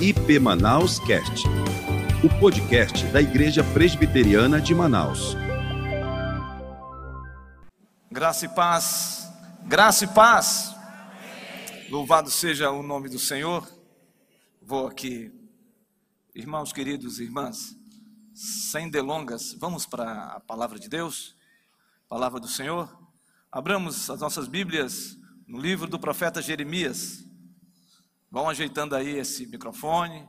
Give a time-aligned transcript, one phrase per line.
[0.00, 1.46] IP Manaus Cast,
[2.22, 5.34] o podcast da Igreja Presbiteriana de Manaus.
[8.10, 9.26] Graça e paz,
[9.64, 10.74] graça e paz.
[11.88, 13.66] Louvado seja o nome do Senhor.
[14.60, 15.32] Vou aqui,
[16.34, 17.74] irmãos queridos, irmãs,
[18.34, 21.34] sem delongas, vamos para a palavra de Deus,
[22.06, 22.94] palavra do Senhor.
[23.50, 25.16] Abramos as nossas Bíblias
[25.48, 27.25] no livro do profeta Jeremias.
[28.36, 30.28] Vão ajeitando aí esse microfone,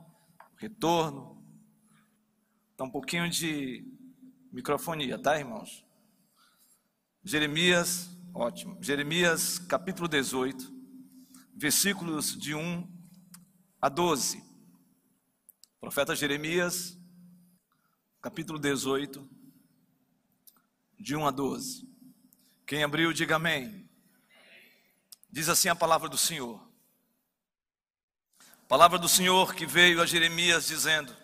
[0.56, 1.46] retorno.
[2.78, 3.86] Dá um pouquinho de
[4.50, 5.86] microfonia, tá, irmãos?
[7.22, 8.82] Jeremias, ótimo.
[8.82, 10.74] Jeremias, capítulo 18,
[11.54, 12.90] versículos de 1
[13.82, 14.42] a 12.
[15.82, 16.98] Profeta Jeremias,
[18.22, 19.30] capítulo 18,
[20.98, 21.86] de 1 a 12.
[22.66, 23.86] Quem abriu, diga amém.
[25.30, 26.67] Diz assim a palavra do Senhor.
[28.68, 31.16] Palavra do Senhor que veio a Jeremias dizendo: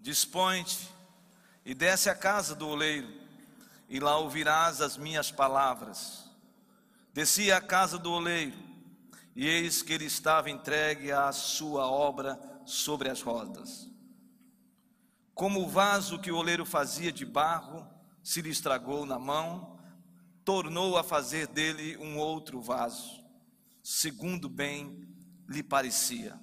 [0.00, 0.88] Dispõe-te
[1.62, 3.12] e desce à casa do oleiro,
[3.86, 6.24] e lá ouvirás as minhas palavras.
[7.12, 8.56] Desci à casa do oleiro,
[9.36, 13.86] e eis que ele estava entregue à sua obra sobre as rodas.
[15.34, 17.86] Como o vaso que o oleiro fazia de barro
[18.22, 19.78] se lhe estragou na mão,
[20.46, 23.22] tornou a fazer dele um outro vaso,
[23.82, 25.11] segundo bem
[25.52, 26.38] lhe parecia.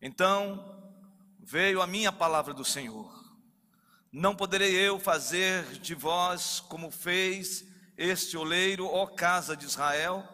[0.00, 0.74] Então
[1.38, 3.12] veio a minha palavra do Senhor:
[4.10, 7.64] Não poderei eu fazer de vós como fez
[7.96, 10.26] este oleiro, ó casa de Israel?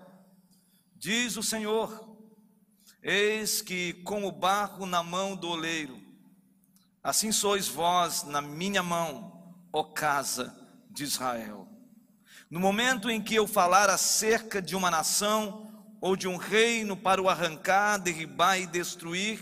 [0.97, 2.17] Diz o Senhor:
[3.03, 6.01] Eis que com o barro na mão do oleiro,
[7.03, 10.57] assim sois vós na minha mão, ó casa
[10.89, 11.69] de Israel.
[12.49, 15.72] No momento em que eu falar acerca de uma nação
[16.03, 19.41] ou de um reino para o arrancar, derribar e destruir,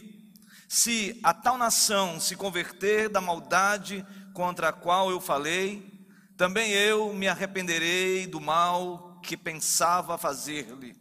[0.68, 5.90] se a tal nação se converter da maldade contra a qual eu falei,
[6.36, 10.94] também eu me arrependerei do mal que pensava fazer-lhe.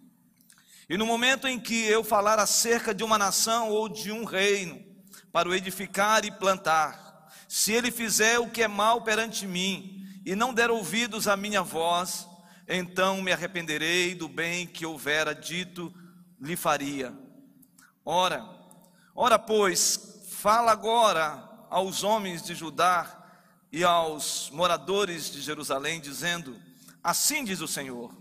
[0.90, 4.81] E no momento em que eu falar acerca de uma nação ou de um reino,
[5.30, 10.36] para o edificar e plantar, se ele fizer o que é mal perante mim, e
[10.36, 12.29] não der ouvidos à minha voz,
[12.72, 15.91] então me arrependerei do bem que houvera dito
[16.40, 17.12] lhe faria.
[18.06, 18.47] Ora,
[19.16, 23.28] ora, pois, fala agora aos homens de Judá
[23.72, 26.56] e aos moradores de Jerusalém, dizendo:
[27.03, 28.16] Assim diz o Senhor: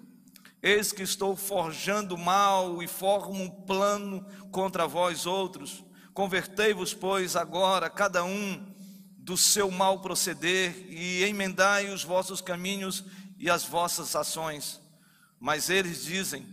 [0.62, 5.84] Eis que estou forjando mal e formo um plano contra vós outros.
[6.14, 8.66] Convertei-vos, pois, agora, cada um
[9.18, 13.04] do seu mal proceder e emendai os vossos caminhos
[13.38, 14.80] e as vossas ações.
[15.38, 16.46] Mas eles dizem: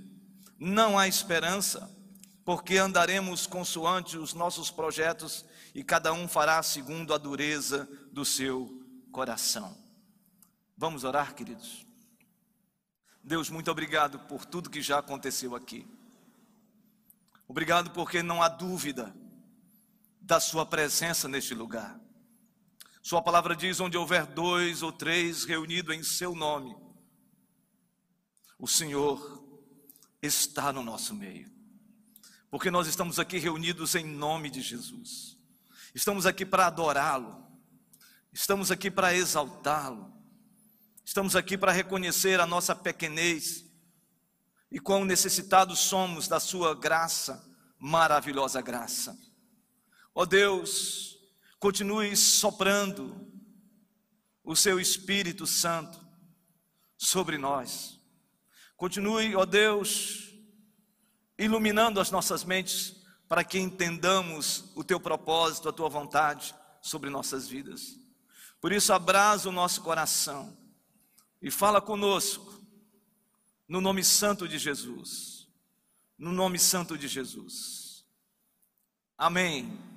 [0.60, 1.90] não há esperança,
[2.44, 5.44] porque andaremos consoante os nossos projetos
[5.74, 8.82] e cada um fará segundo a dureza do seu
[9.12, 9.76] coração.
[10.78, 11.86] Vamos orar, queridos.
[13.24, 15.88] Deus, muito obrigado por tudo que já aconteceu aqui.
[17.48, 19.16] Obrigado porque não há dúvida
[20.22, 22.00] da Sua presença neste lugar.
[23.06, 26.76] Sua palavra diz: onde houver dois ou três reunidos em seu nome,
[28.58, 29.48] o Senhor
[30.20, 31.48] está no nosso meio.
[32.50, 35.38] Porque nós estamos aqui reunidos em nome de Jesus.
[35.94, 37.46] Estamos aqui para adorá-lo.
[38.34, 40.12] Estamos aqui para exaltá-lo.
[41.06, 43.66] Estamos aqui para reconhecer a nossa pequenez
[44.72, 49.16] e quão necessitados somos da sua graça, maravilhosa graça.
[50.16, 51.15] Ó oh Deus,
[51.60, 53.16] continue soprando
[54.44, 56.00] o seu Espírito Santo
[56.98, 58.00] sobre nós.
[58.78, 60.34] Continue, ó Deus,
[61.38, 62.96] iluminando as nossas mentes
[63.28, 67.98] para que entendamos o teu propósito, a tua vontade sobre nossas vidas.
[68.62, 70.56] Por isso, abraça o nosso coração
[71.42, 72.62] e fala conosco,
[73.68, 75.48] no nome santo de Jesus.
[76.18, 78.06] No nome santo de Jesus.
[79.18, 79.95] Amém.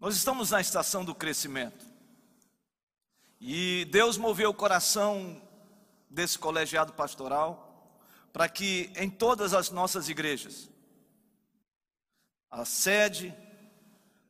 [0.00, 1.84] Nós estamos na estação do crescimento.
[3.38, 5.42] E Deus moveu o coração
[6.08, 8.00] desse colegiado pastoral
[8.32, 10.70] para que em todas as nossas igrejas,
[12.50, 13.34] a sede,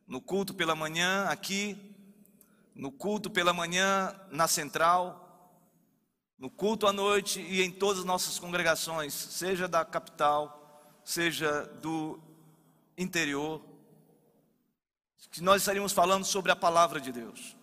[0.05, 1.95] no culto pela manhã aqui,
[2.75, 5.55] no culto pela manhã na central,
[6.37, 12.19] no culto à noite e em todas as nossas congregações, seja da capital, seja do
[12.97, 13.70] interior,
[15.31, 17.55] que nós estaríamos falando sobre a palavra de Deus.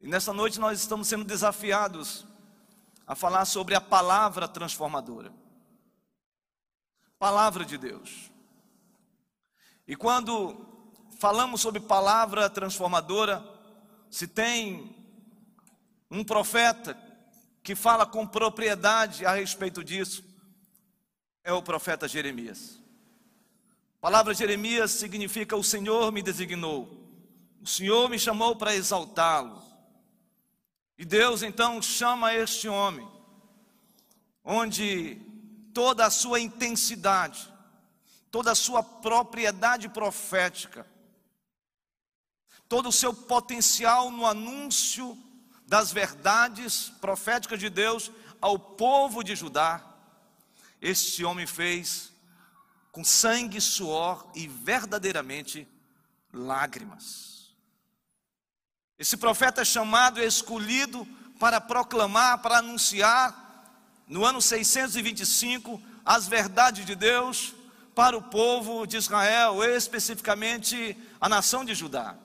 [0.00, 2.26] E nessa noite nós estamos sendo desafiados
[3.06, 5.32] a falar sobre a palavra transformadora.
[7.18, 8.30] Palavra de Deus.
[9.86, 10.66] E quando
[11.18, 13.42] falamos sobre palavra transformadora,
[14.10, 14.94] se tem
[16.10, 16.98] um profeta
[17.62, 20.24] que fala com propriedade a respeito disso,
[21.44, 22.85] é o profeta Jeremias.
[23.96, 26.88] A palavra Jeremias significa o Senhor me designou,
[27.60, 29.62] o Senhor me chamou para exaltá-lo.
[30.98, 33.08] E Deus então chama este homem,
[34.44, 35.20] onde
[35.74, 37.52] toda a sua intensidade,
[38.30, 40.86] toda a sua propriedade profética,
[42.68, 45.18] todo o seu potencial no anúncio
[45.66, 48.10] das verdades proféticas de Deus
[48.40, 49.84] ao povo de Judá,
[50.80, 52.12] este homem fez
[52.96, 55.68] com sangue, suor e verdadeiramente
[56.32, 57.54] lágrimas.
[58.98, 61.06] Esse profeta é chamado e escolhido
[61.38, 67.54] para proclamar, para anunciar, no ano 625, as verdades de Deus
[67.94, 72.16] para o povo de Israel, especificamente a nação de Judá.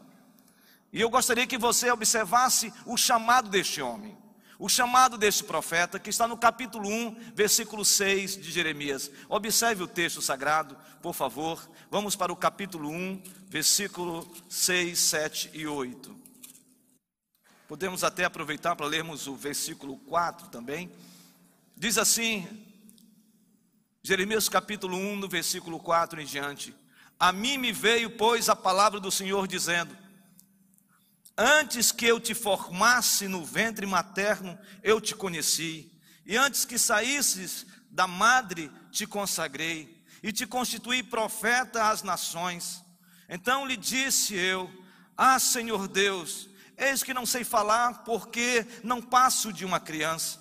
[0.94, 4.18] E eu gostaria que você observasse o chamado deste homem,
[4.62, 9.10] o chamado deste profeta, que está no capítulo 1, versículo 6 de Jeremias.
[9.28, 11.68] Observe o texto sagrado, por favor.
[11.90, 16.16] Vamos para o capítulo 1, versículo 6, 7 e 8.
[17.68, 20.92] Podemos até aproveitar para lermos o versículo 4 também.
[21.76, 22.48] Diz assim,
[24.04, 26.76] Jeremias capítulo 1, no versículo 4 em diante:
[27.20, 29.98] A mim me veio, pois, a palavra do Senhor dizendo:
[31.44, 35.92] Antes que eu te formasse no ventre materno, eu te conheci,
[36.24, 42.84] e antes que saísses da madre, te consagrei, e te constituí profeta às nações.
[43.28, 44.70] Então lhe disse eu:
[45.18, 46.48] Ah, Senhor Deus,
[46.78, 50.40] eis que não sei falar, porque não passo de uma criança.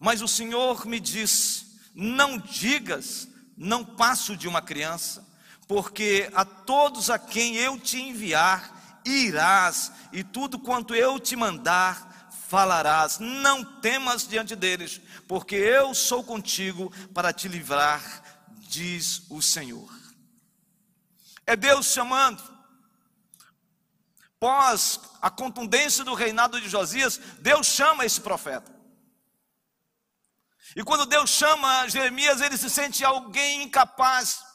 [0.00, 5.28] Mas o Senhor me disse: Não digas, não passo de uma criança,
[5.66, 8.77] porque a todos a quem eu te enviar,
[9.08, 13.18] irás, e tudo quanto eu te mandar, falarás.
[13.18, 18.02] Não temas diante deles, porque eu sou contigo para te livrar,
[18.60, 19.90] diz o Senhor.
[21.46, 22.42] É Deus chamando.
[24.38, 28.78] Pós a contundência do reinado de Josias, Deus chama esse profeta.
[30.76, 34.47] E quando Deus chama Jeremias, ele se sente alguém incapaz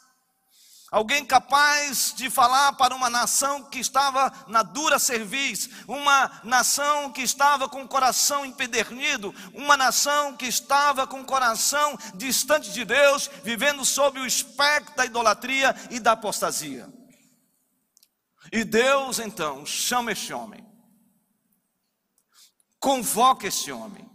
[0.94, 7.24] Alguém capaz de falar para uma nação que estava na dura cerviz, uma nação que
[7.24, 13.28] estava com o coração empedernido, uma nação que estava com o coração distante de Deus,
[13.44, 16.88] vivendo sob o espectro da idolatria e da apostasia.
[18.52, 20.64] E Deus então chama este homem,
[22.80, 24.08] convoca este homem,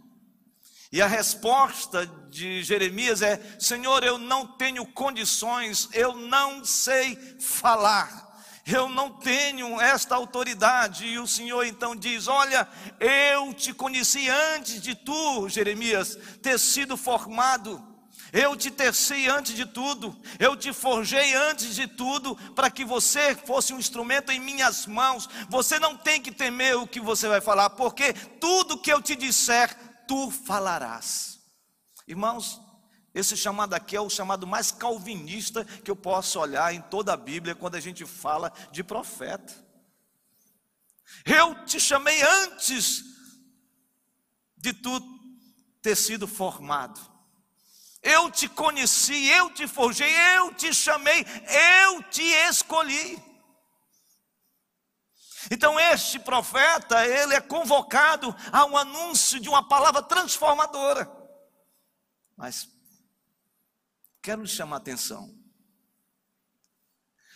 [0.91, 8.43] e a resposta de Jeremias é: Senhor, eu não tenho condições, eu não sei falar,
[8.65, 11.05] eu não tenho esta autoridade.
[11.05, 12.67] E o Senhor então diz: Olha,
[12.99, 17.87] eu te conheci antes de tu, Jeremias, ter sido formado.
[18.31, 23.35] Eu te teci antes de tudo, eu te forjei antes de tudo, para que você
[23.35, 25.27] fosse um instrumento em minhas mãos.
[25.49, 29.15] Você não tem que temer o que você vai falar, porque tudo que eu te
[29.15, 29.75] disser,
[30.09, 31.39] tu falarás.
[32.07, 32.59] Irmãos,
[33.13, 37.17] esse chamado aqui é o chamado mais calvinista que eu posso olhar em toda a
[37.17, 39.53] Bíblia quando a gente fala de profeta.
[41.23, 43.03] Eu te chamei antes
[44.57, 44.99] de tu
[45.79, 46.99] ter sido formado.
[48.01, 51.23] Eu te conheci, eu te forjei, eu te chamei,
[51.83, 53.28] eu te escolhi.
[55.51, 61.09] Então este profeta, ele é convocado a um anúncio de uma palavra transformadora.
[62.37, 62.69] Mas
[64.21, 65.35] quero lhe chamar a atenção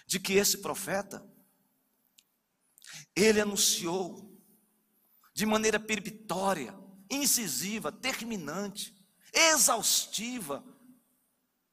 [0.05, 1.25] de que esse profeta
[3.15, 4.31] ele anunciou
[5.33, 6.77] de maneira periptória,
[7.09, 8.95] incisiva, terminante,
[9.33, 10.63] exaustiva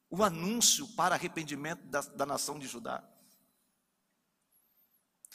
[0.09, 3.07] o anúncio para arrependimento da, da nação de Judá.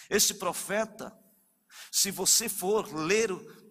[0.10, 1.16] Esse profeta,
[1.92, 3.30] se você for ler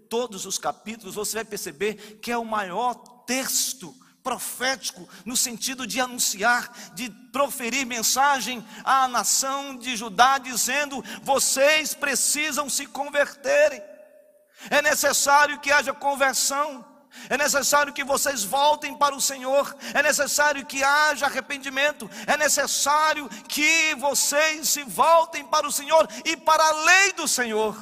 [0.09, 2.95] todos os capítulos, você vai perceber que é o maior
[3.27, 11.95] texto profético no sentido de anunciar, de proferir mensagem à nação de Judá, dizendo: vocês
[11.95, 13.83] precisam se converterem,
[14.71, 16.94] é necessário que haja conversão.
[17.29, 23.29] É necessário que vocês voltem para o Senhor, é necessário que haja arrependimento, é necessário
[23.49, 27.77] que vocês se voltem para o Senhor e para a lei do Senhor.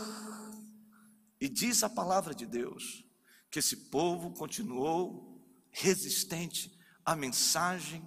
[1.41, 3.05] E diz a palavra de Deus
[3.51, 6.73] que esse povo continuou resistente
[7.05, 8.03] à mensagem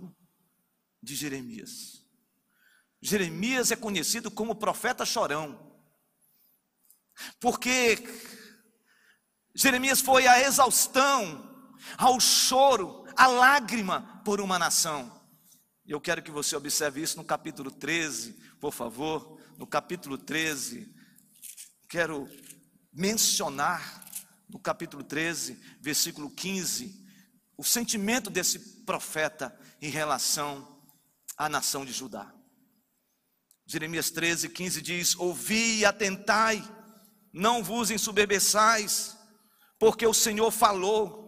[1.02, 2.06] de Jeremias.
[3.02, 5.76] Jeremias é conhecido como profeta chorão,
[7.40, 8.04] porque
[9.56, 11.50] Jeremias foi a exaustão,
[11.98, 15.10] ao choro, a lágrima por uma nação.
[15.86, 19.40] E eu quero que você observe isso no capítulo 13, por favor.
[19.58, 20.94] No capítulo 13,
[21.88, 22.30] quero
[22.92, 24.04] mencionar
[24.50, 27.02] no capítulo 13, versículo 15,
[27.58, 30.82] o sentimento desse profeta em relação
[31.38, 32.34] à nação de Judá.
[33.66, 36.62] Jeremias 13, 15 diz: Ouvi e atentai,
[37.32, 39.16] não vos ensoberbeçais,
[39.80, 41.26] porque o Senhor falou.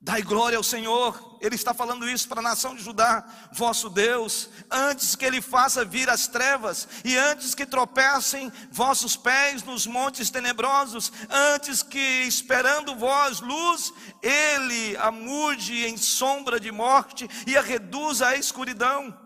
[0.00, 4.48] Dai glória ao Senhor, Ele está falando isso para a nação de Judá, vosso Deus,
[4.70, 10.30] antes que Ele faça vir as trevas, e antes que tropecem vossos pés nos montes
[10.30, 13.92] tenebrosos, antes que, esperando vós luz,
[14.22, 19.18] Ele a mude em sombra de morte e a reduza à escuridão.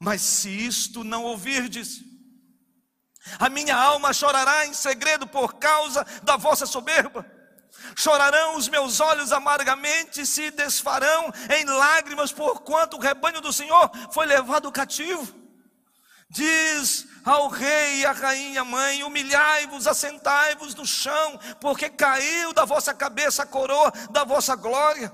[0.00, 2.00] Mas se isto não ouvirdes,
[3.38, 7.24] a minha alma chorará em segredo por causa da vossa soberba.
[7.96, 14.26] Chorarão os meus olhos amargamente se desfarão em lágrimas, porquanto o rebanho do Senhor foi
[14.26, 15.34] levado cativo.
[16.30, 22.92] Diz ao rei e à rainha mãe: humilhai-vos, assentai-vos no chão, porque caiu da vossa
[22.92, 25.12] cabeça a coroa da vossa glória.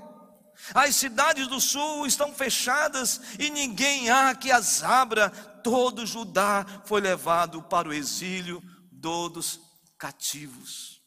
[0.73, 5.31] As cidades do sul estão fechadas e ninguém há que as abra.
[5.63, 8.61] Todo Judá foi levado para o exílio,
[9.01, 9.59] todos
[9.97, 11.01] cativos.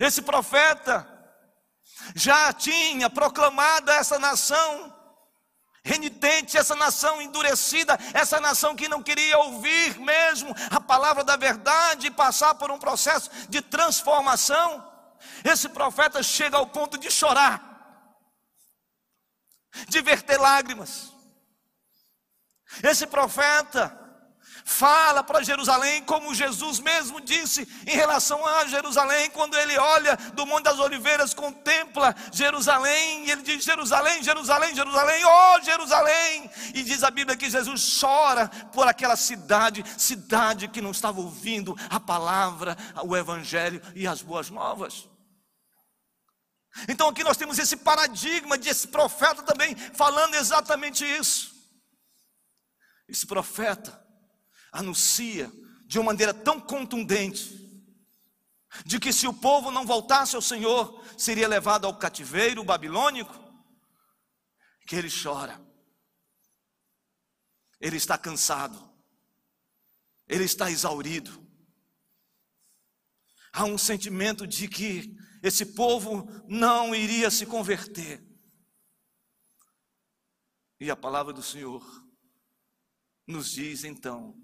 [0.00, 1.08] Esse profeta
[2.14, 4.92] já tinha proclamado a essa nação
[5.84, 12.06] renitente, essa nação endurecida, essa nação que não queria ouvir mesmo a palavra da verdade
[12.06, 14.90] e passar por um processo de transformação.
[15.44, 17.62] Esse profeta chega ao ponto de chorar,
[19.88, 21.13] de verter lágrimas.
[22.82, 24.04] Esse profeta
[24.64, 30.46] fala para Jerusalém, como Jesus mesmo disse em relação a Jerusalém, quando ele olha do
[30.46, 36.50] Monte das Oliveiras, contempla Jerusalém, e ele diz: Jerusalém, Jerusalém, Jerusalém, oh Jerusalém!
[36.74, 41.76] E diz a Bíblia que Jesus chora por aquela cidade, cidade que não estava ouvindo
[41.90, 45.06] a palavra, o Evangelho e as boas novas.
[46.88, 51.53] Então aqui nós temos esse paradigma de esse profeta também falando exatamente isso.
[53.08, 54.02] Esse profeta
[54.72, 55.50] anuncia
[55.86, 57.62] de uma maneira tão contundente
[58.84, 63.32] de que se o povo não voltasse ao Senhor, seria levado ao cativeiro babilônico,
[64.86, 65.62] que ele chora.
[67.80, 68.92] Ele está cansado.
[70.26, 71.44] Ele está exaurido.
[73.52, 78.26] Há um sentimento de que esse povo não iria se converter.
[80.80, 82.03] E a palavra do Senhor
[83.26, 84.34] nos diz então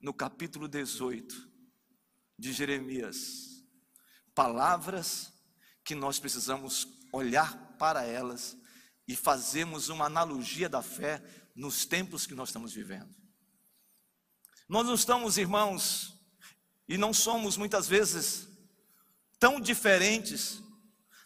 [0.00, 1.50] no capítulo 18
[2.38, 3.64] de Jeremias,
[4.34, 5.32] palavras
[5.84, 8.56] que nós precisamos olhar para elas
[9.06, 11.22] e fazermos uma analogia da fé
[11.54, 13.14] nos tempos que nós estamos vivendo.
[14.68, 16.18] Nós não estamos, irmãos,
[16.88, 18.48] e não somos muitas vezes
[19.38, 20.62] tão diferentes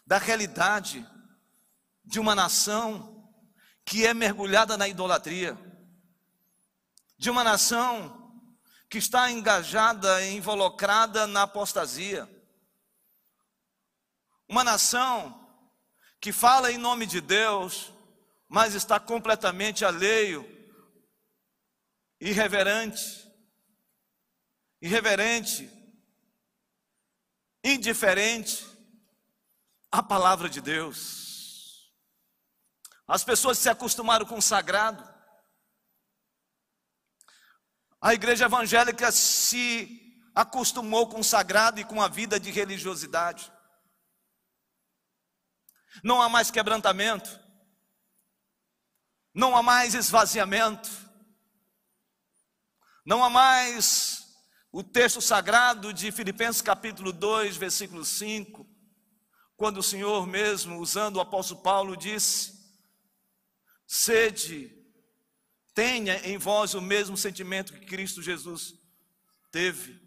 [0.05, 1.07] da realidade
[2.03, 3.31] de uma nação
[3.85, 5.57] que é mergulhada na idolatria,
[7.17, 8.27] de uma nação
[8.89, 12.29] que está engajada e involucrada na apostasia.
[14.47, 15.47] Uma nação
[16.21, 17.91] que fala em nome de Deus,
[18.47, 20.45] mas está completamente alheio,
[22.19, 23.27] irreverente,
[24.81, 25.69] irreverente,
[27.63, 28.65] indiferente
[29.91, 31.91] à palavra de Deus.
[33.07, 35.16] As pessoas se acostumaram com o sagrado,
[37.99, 43.51] a igreja evangélica se acostumou com o sagrado e com a vida de religiosidade.
[46.03, 47.39] Não há mais quebrantamento,
[49.33, 50.89] não há mais esvaziamento,
[53.03, 54.27] não há mais
[54.71, 58.67] o texto sagrado de Filipenses capítulo 2, versículo 5,
[59.55, 62.53] quando o Senhor mesmo, usando o apóstolo Paulo, disse:
[63.87, 64.76] sede
[65.77, 68.73] tenha em vós o mesmo sentimento que Cristo Jesus
[69.51, 70.01] teve.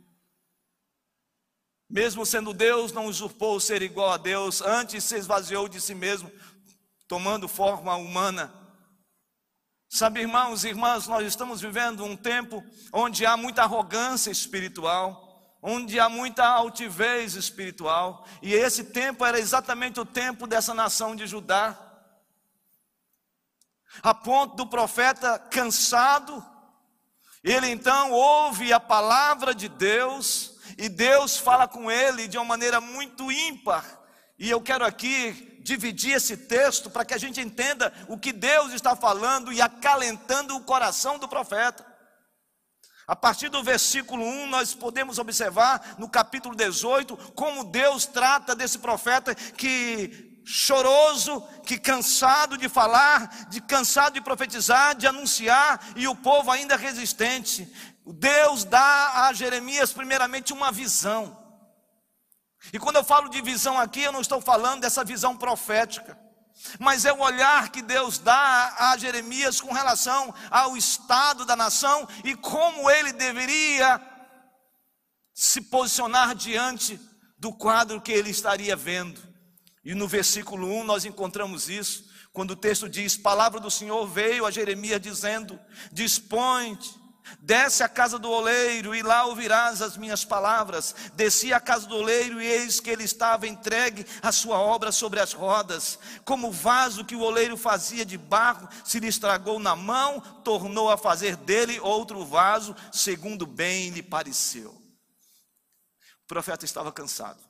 [1.89, 6.29] Mesmo sendo Deus, não usurpou ser igual a Deus, antes se esvaziou de si mesmo,
[7.07, 8.53] tomando forma humana.
[9.89, 16.01] Sabe, irmãos e irmãs, nós estamos vivendo um tempo onde há muita arrogância espiritual, onde
[16.01, 21.90] há muita altivez espiritual, e esse tempo era exatamente o tempo dessa nação de Judá.
[24.03, 26.45] A ponto do profeta cansado,
[27.43, 32.81] ele então ouve a palavra de Deus e Deus fala com ele de uma maneira
[32.81, 33.85] muito ímpar.
[34.39, 38.73] E eu quero aqui dividir esse texto para que a gente entenda o que Deus
[38.73, 41.87] está falando e acalentando o coração do profeta.
[43.07, 48.79] A partir do versículo 1, nós podemos observar no capítulo 18 como Deus trata desse
[48.79, 56.15] profeta que choroso, que cansado de falar, de cansado de profetizar, de anunciar, e o
[56.15, 57.71] povo ainda resistente.
[58.07, 61.39] Deus dá a Jeremias primeiramente uma visão.
[62.73, 66.19] E quando eu falo de visão aqui, eu não estou falando dessa visão profética,
[66.79, 72.07] mas é o olhar que Deus dá a Jeremias com relação ao estado da nação
[72.23, 74.01] e como ele deveria
[75.33, 77.01] se posicionar diante
[77.39, 79.30] do quadro que ele estaria vendo.
[79.85, 84.45] E no versículo 1 nós encontramos isso, quando o texto diz: Palavra do Senhor veio
[84.45, 85.59] a Jeremias dizendo:
[85.93, 87.01] Dispõe-te
[87.39, 90.95] Desce à casa do oleiro e lá ouvirás as minhas palavras.
[91.15, 95.21] Desci à casa do oleiro e eis que ele estava entregue a sua obra sobre
[95.21, 95.99] as rodas.
[96.25, 100.91] Como o vaso que o oleiro fazia de barro se lhe estragou na mão, tornou
[100.91, 104.71] a fazer dele outro vaso, segundo bem lhe pareceu.
[106.23, 107.50] O profeta estava cansado.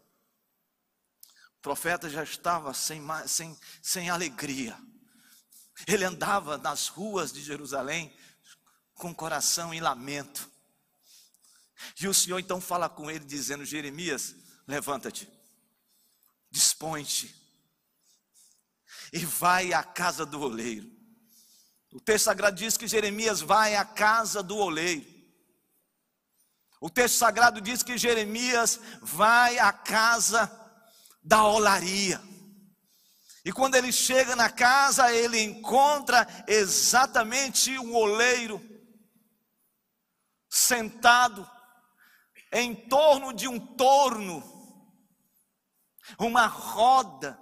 [1.61, 4.75] O profeta já estava sem, sem, sem alegria.
[5.87, 8.17] Ele andava nas ruas de Jerusalém
[8.95, 10.50] com coração em lamento.
[12.00, 14.35] E o Senhor então fala com ele, dizendo: Jeremias,
[14.67, 15.31] levanta-te,
[16.50, 17.35] dispõe-te
[19.12, 20.90] e vai à casa do oleiro.
[21.93, 25.05] O texto sagrado diz que Jeremias vai à casa do oleiro.
[26.81, 30.60] O texto sagrado diz que Jeremias vai à casa
[31.23, 32.21] da olaria.
[33.45, 38.61] E quando ele chega na casa, ele encontra exatamente um oleiro
[40.49, 41.49] sentado
[42.52, 44.43] em torno de um torno,
[46.19, 47.41] uma roda,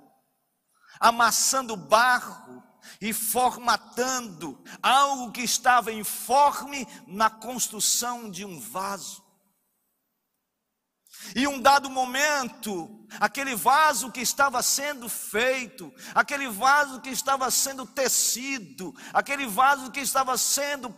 [1.00, 2.62] amassando barro
[3.00, 9.27] e formatando algo que estava informe na construção de um vaso.
[11.34, 17.86] E um dado momento, aquele vaso que estava sendo feito, aquele vaso que estava sendo
[17.86, 20.94] tecido, aquele vaso que estava sendo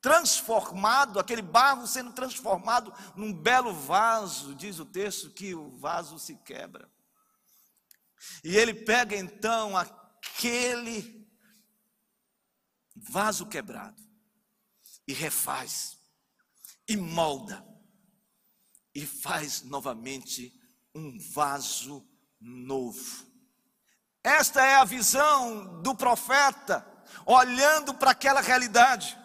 [0.00, 6.36] transformado, aquele barro sendo transformado num belo vaso, diz o texto que o vaso se
[6.36, 6.90] quebra.
[8.42, 11.28] E ele pega então aquele
[12.94, 14.02] vaso quebrado
[15.06, 15.98] e refaz,
[16.88, 17.64] e molda,
[18.94, 20.52] e faz novamente
[20.94, 22.06] um vaso
[22.40, 23.26] novo.
[24.22, 26.86] Esta é a visão do profeta,
[27.26, 29.18] olhando para aquela realidade.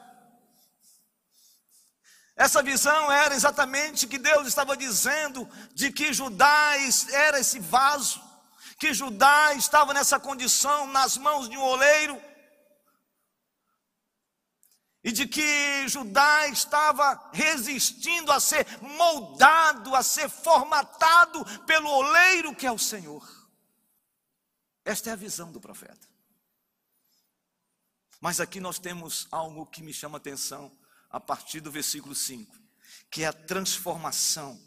[2.36, 6.74] Essa visão era exatamente que Deus estava dizendo de que Judá
[7.12, 8.22] era esse vaso,
[8.80, 12.22] que Judá estava nessa condição nas mãos de um oleiro,
[15.04, 22.66] e de que Judá estava resistindo a ser moldado, a ser formatado pelo oleiro que
[22.66, 23.26] é o Senhor.
[24.84, 26.08] Esta é a visão do profeta.
[28.20, 30.76] Mas aqui nós temos algo que me chama a atenção
[31.10, 32.56] a partir do versículo 5,
[33.10, 34.60] que é a transformação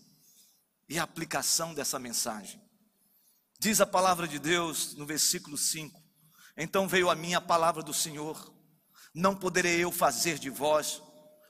[0.89, 2.61] e a aplicação dessa mensagem.
[3.59, 6.03] Diz a palavra de Deus no versículo 5:
[6.57, 8.55] Então veio a mim a palavra do Senhor,
[9.15, 11.03] não poderei eu fazer de vós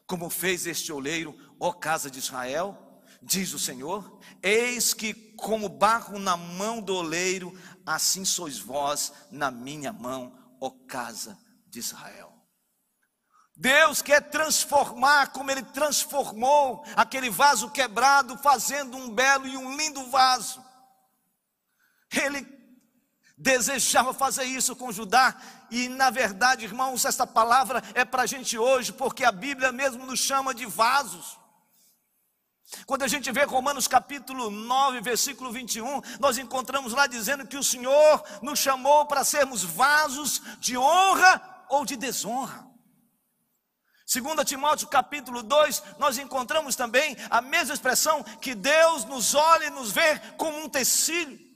[0.06, 2.76] como fez este oleiro, ó casa de Israel,
[3.22, 9.50] diz o Senhor: Eis que, como barro na mão do oleiro, assim sois vós na
[9.50, 12.30] minha mão, ó casa de Israel.
[13.56, 20.02] Deus quer transformar como Ele transformou aquele vaso quebrado, fazendo um belo e um lindo
[20.10, 20.64] vaso.
[22.10, 22.42] Ele
[23.40, 25.34] desejava fazer isso com Judá,
[25.70, 30.04] e na verdade, irmãos, essa palavra é para a gente hoje, porque a Bíblia mesmo
[30.04, 31.38] nos chama de vasos.
[32.86, 37.64] Quando a gente vê Romanos capítulo 9, versículo 21, nós encontramos lá dizendo que o
[37.64, 42.68] Senhor nos chamou para sermos vasos de honra ou de desonra.
[44.06, 49.70] Segundo Timóteo capítulo 2, nós encontramos também a mesma expressão que Deus nos olha e
[49.70, 51.49] nos vê como um tecido,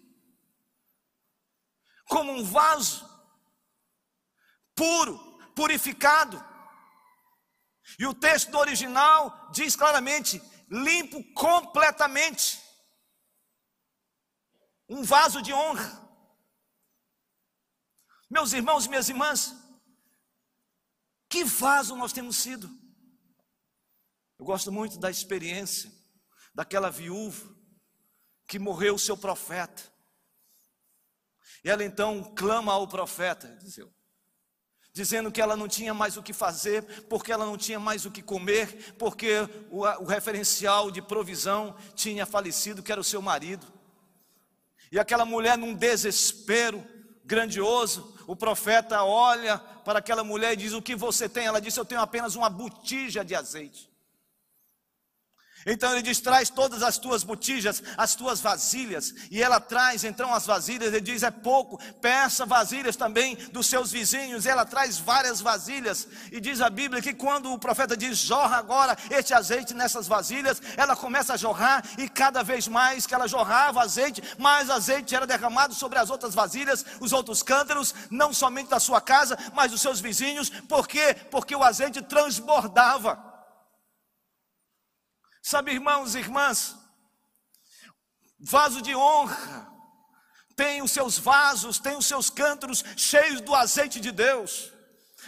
[2.08, 3.08] como um vaso
[4.74, 5.18] puro,
[5.54, 6.42] purificado.
[7.98, 12.60] E o texto do original diz claramente: limpo completamente.
[14.88, 16.02] Um vaso de honra.
[18.28, 19.54] Meus irmãos e minhas irmãs,
[21.28, 22.68] que vaso nós temos sido?
[24.38, 25.92] Eu gosto muito da experiência
[26.54, 27.54] daquela viúva
[28.46, 29.93] que morreu o seu profeta.
[31.64, 33.58] E ela então clama ao profeta,
[34.92, 38.10] dizendo que ela não tinha mais o que fazer, porque ela não tinha mais o
[38.10, 43.66] que comer, porque o, o referencial de provisão tinha falecido, que era o seu marido.
[44.92, 46.84] E aquela mulher, num desespero
[47.24, 51.46] grandioso, o profeta olha para aquela mulher e diz: O que você tem?
[51.46, 53.90] Ela disse: Eu tenho apenas uma botija de azeite.
[55.66, 59.14] Então ele diz: traz todas as tuas botijas, as tuas vasilhas.
[59.30, 63.90] E ela traz então as vasilhas, ele diz: é pouco, peça vasilhas também dos seus
[63.90, 64.44] vizinhos.
[64.44, 66.06] E ela traz várias vasilhas.
[66.30, 70.60] E diz a Bíblia que quando o profeta diz: jorra agora este azeite nessas vasilhas,
[70.76, 71.84] ela começa a jorrar.
[71.98, 76.34] E cada vez mais que ela jorrava azeite, mais azeite era derramado sobre as outras
[76.34, 80.50] vasilhas, os outros cântaros, não somente da sua casa, mas dos seus vizinhos.
[80.50, 81.14] Por quê?
[81.30, 83.33] Porque o azeite transbordava.
[85.46, 86.74] Sabe, irmãos e irmãs,
[88.40, 89.70] vaso de honra,
[90.56, 94.72] tem os seus vasos, tem os seus cântaros cheios do azeite de Deus,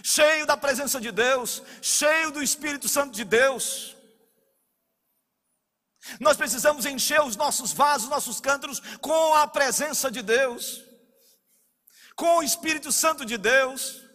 [0.03, 3.95] cheio da presença de Deus, cheio do Espírito Santo de Deus.
[6.19, 10.83] Nós precisamos encher os nossos vasos, nossos cântaros com a presença de Deus,
[12.15, 14.06] com o Espírito Santo de Deus.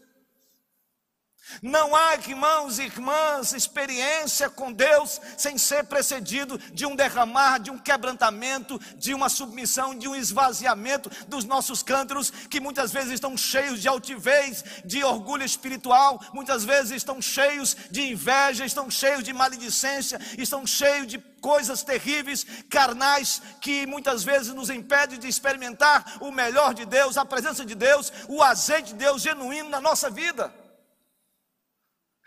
[1.61, 7.71] Não há, irmãos e irmãs, experiência com Deus sem ser precedido de um derramar, de
[7.71, 13.35] um quebrantamento, de uma submissão, de um esvaziamento dos nossos cântaros, que muitas vezes estão
[13.35, 19.33] cheios de altivez, de orgulho espiritual, muitas vezes estão cheios de inveja, estão cheios de
[19.33, 26.31] maledicência, estão cheios de coisas terríveis, carnais, que muitas vezes nos impedem de experimentar o
[26.31, 30.61] melhor de Deus, a presença de Deus, o azeite de Deus genuíno na nossa vida.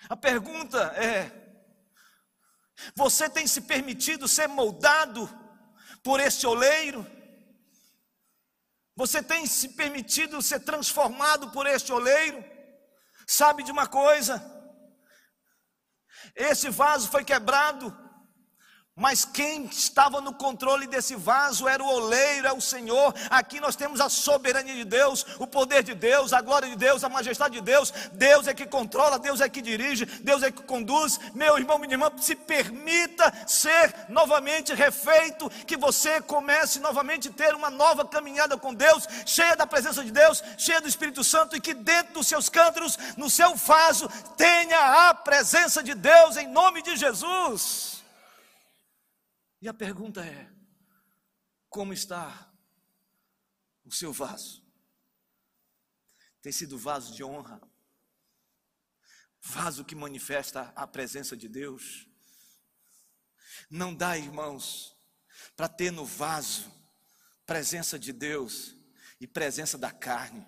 [0.08, 1.30] A pergunta é:
[2.94, 5.28] você tem se permitido ser moldado
[6.02, 7.06] por este oleiro?
[8.96, 12.44] Você tem se permitido ser transformado por este oleiro?
[13.26, 14.42] Sabe de uma coisa?
[16.34, 18.03] Esse vaso foi quebrado
[18.96, 23.12] mas quem estava no controle desse vaso era o oleiro, é o Senhor.
[23.28, 27.02] Aqui nós temos a soberania de Deus, o poder de Deus, a glória de Deus,
[27.02, 27.92] a majestade de Deus.
[28.12, 31.18] Deus é que controla, Deus é que dirige, Deus é que conduz.
[31.34, 37.52] Meu irmão, minha irmã, se permita ser novamente refeito, que você comece novamente a ter
[37.52, 41.60] uma nova caminhada com Deus, cheia da presença de Deus, cheia do Espírito Santo e
[41.60, 46.80] que dentro dos seus cântaros, no seu vaso, tenha a presença de Deus em nome
[46.80, 47.93] de Jesus.
[49.64, 50.46] E a pergunta é:
[51.70, 52.52] como está
[53.82, 54.62] o seu vaso?
[56.42, 57.58] Tem sido vaso de honra?
[59.40, 62.06] Vaso que manifesta a presença de Deus?
[63.70, 64.94] Não dá, irmãos,
[65.56, 66.70] para ter no vaso
[67.46, 68.76] presença de Deus
[69.18, 70.46] e presença da carne.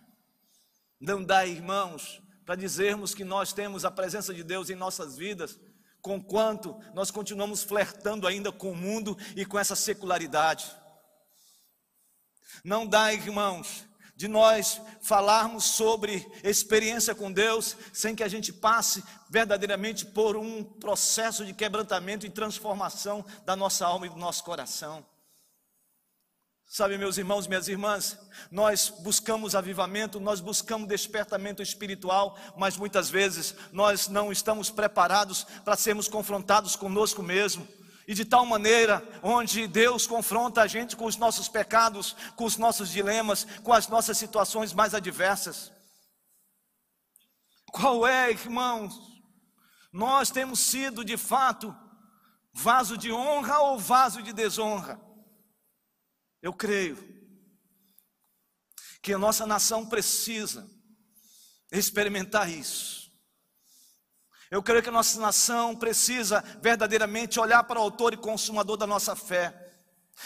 [1.01, 5.59] Não dá, irmãos, para dizermos que nós temos a presença de Deus em nossas vidas
[6.07, 10.71] conquanto nós continuamos flertando ainda com o mundo e com essa secularidade.
[12.63, 19.03] Não dá, irmãos, de nós falarmos sobre experiência com Deus sem que a gente passe
[19.29, 25.05] verdadeiramente por um processo de quebrantamento e transformação da nossa alma e do nosso coração.
[26.69, 28.19] Sabe, meus irmãos, minhas irmãs,
[28.51, 35.77] nós buscamos avivamento, nós buscamos despertamento espiritual, mas muitas vezes nós não estamos preparados para
[35.77, 37.67] sermos confrontados conosco mesmo.
[38.09, 42.57] E de tal maneira, onde Deus confronta a gente com os nossos pecados, com os
[42.57, 45.73] nossos dilemas, com as nossas situações mais adversas.
[47.73, 48.95] Qual é, irmãos?
[49.93, 51.75] Nós temos sido de fato
[52.53, 55.06] vaso de honra ou vaso de desonra?
[56.43, 56.97] Eu creio
[59.03, 60.69] que a nossa nação precisa
[61.73, 63.11] experimentar isso.
[64.51, 68.87] Eu creio que a nossa nação precisa verdadeiramente olhar para o autor e consumador da
[68.87, 69.66] nossa fé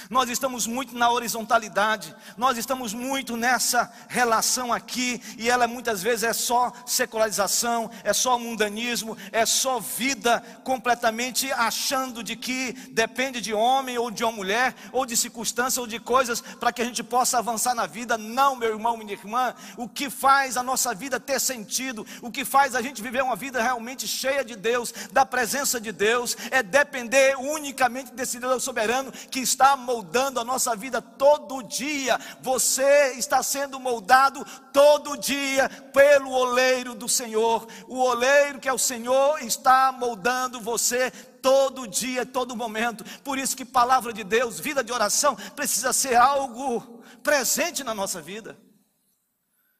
[0.08, 6.22] nós estamos muito na horizontalidade, nós estamos muito nessa relação aqui, e ela muitas vezes
[6.22, 13.52] é só secularização, é só mundanismo, é só vida completamente achando de que depende de
[13.52, 17.02] homem ou de uma mulher, ou de circunstância ou de coisas para que a gente
[17.02, 18.16] possa avançar na vida.
[18.16, 22.44] Não, meu irmão, minha irmã, o que faz a nossa vida ter sentido, o que
[22.44, 26.62] faz a gente viver uma vida realmente cheia de Deus, da presença de Deus, é
[26.62, 32.16] depender unicamente desse Deus soberano que está moldando a nossa vida todo dia.
[32.40, 37.66] Você está sendo moldado todo dia pelo oleiro do Senhor.
[37.88, 43.04] O oleiro que é o Senhor está moldando você todo dia, todo momento.
[43.22, 48.20] Por isso que palavra de Deus, vida de oração, precisa ser algo presente na nossa
[48.20, 48.60] vida.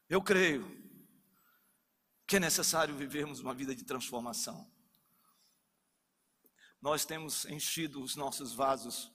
[0.09, 0.81] Eu creio
[2.27, 4.69] que é necessário vivermos uma vida de transformação.
[6.81, 9.11] Nós temos enchido os nossos vasos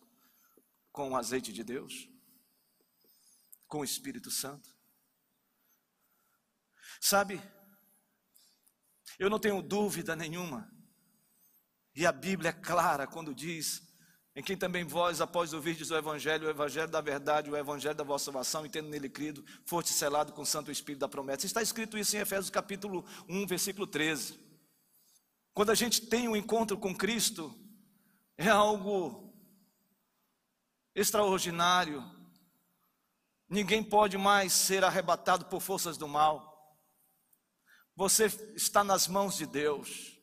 [0.97, 2.09] com o azeite de Deus,
[3.69, 4.75] com o Espírito Santo.
[6.99, 7.39] Sabe,
[9.19, 10.73] eu não tenho dúvida nenhuma,
[11.95, 13.83] e a Bíblia é clara quando diz:
[14.35, 18.03] em quem também vós, após ouvirdes o Evangelho, o Evangelho da verdade, o Evangelho da
[18.03, 21.45] vossa salvação, e tendo nele crido, foste selado com o Santo Espírito da promessa.
[21.45, 24.41] Está escrito isso em Efésios capítulo 1, versículo 13.
[25.53, 27.55] Quando a gente tem um encontro com Cristo,
[28.39, 29.26] é algo
[30.97, 32.03] extraordinário.
[33.49, 36.75] Ninguém pode mais ser arrebatado por forças do mal.
[37.95, 40.19] Você está nas mãos de Deus.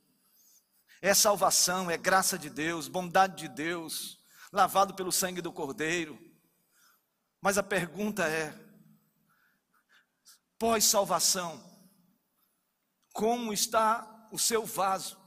[0.99, 4.19] É salvação, é graça de Deus, bondade de Deus,
[4.51, 6.19] lavado pelo sangue do Cordeiro.
[7.39, 8.57] Mas a pergunta é:
[10.57, 11.61] pós-salvação,
[13.11, 15.21] como está o seu vaso?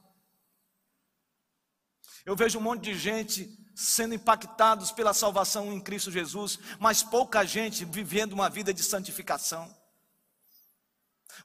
[2.25, 7.45] Eu vejo um monte de gente sendo impactados pela salvação em Cristo Jesus, mas pouca
[7.45, 9.71] gente vivendo uma vida de santificação,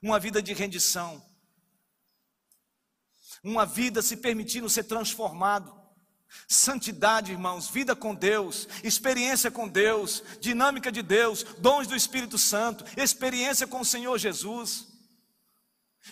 [0.00, 1.22] uma vida de rendição,
[3.44, 5.78] uma vida se permitindo ser transformado.
[6.48, 12.82] Santidade, irmãos, vida com Deus, experiência com Deus, dinâmica de Deus, dons do Espírito Santo,
[12.98, 14.91] experiência com o Senhor Jesus.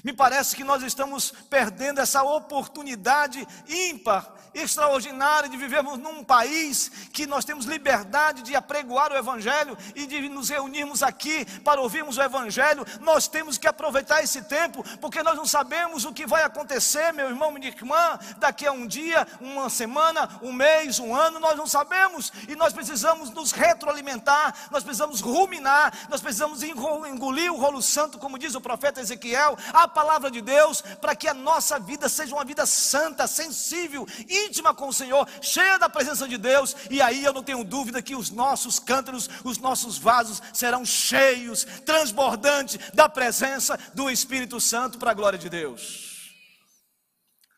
[0.05, 7.27] Me parece que nós estamos perdendo essa oportunidade ímpar extraordinária de vivermos num país que
[7.27, 12.23] nós temos liberdade de apregoar o Evangelho e de nos reunirmos aqui para ouvirmos o
[12.23, 12.85] Evangelho.
[13.01, 17.29] Nós temos que aproveitar esse tempo, porque nós não sabemos o que vai acontecer, meu
[17.29, 21.67] irmão, minha irmã, daqui a um dia, uma semana, um mês, um ano, nós não
[21.67, 28.19] sabemos e nós precisamos nos retroalimentar, nós precisamos ruminar, nós precisamos engolir o rolo santo,
[28.19, 32.35] como diz o profeta Ezequiel, a palavra de Deus, para que a nossa vida seja
[32.35, 37.25] uma vida santa, sensível, íntima com o Senhor, cheia da presença de Deus, e aí
[37.25, 43.09] eu não tenho dúvida que os nossos cântaros, os nossos vasos serão cheios, transbordantes da
[43.09, 46.35] presença do Espírito Santo para a glória de Deus.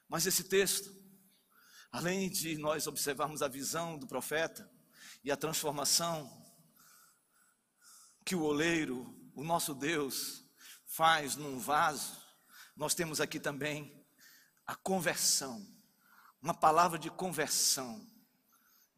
[0.09, 0.91] Mas esse texto,
[1.91, 4.71] além de nós observarmos a visão do profeta
[5.25, 6.31] e a transformação
[8.25, 10.42] que o oleiro, o nosso Deus,
[10.95, 12.17] faz num vaso,
[12.77, 14.05] nós temos aqui também
[14.67, 15.67] a conversão
[16.43, 18.05] uma palavra de conversão.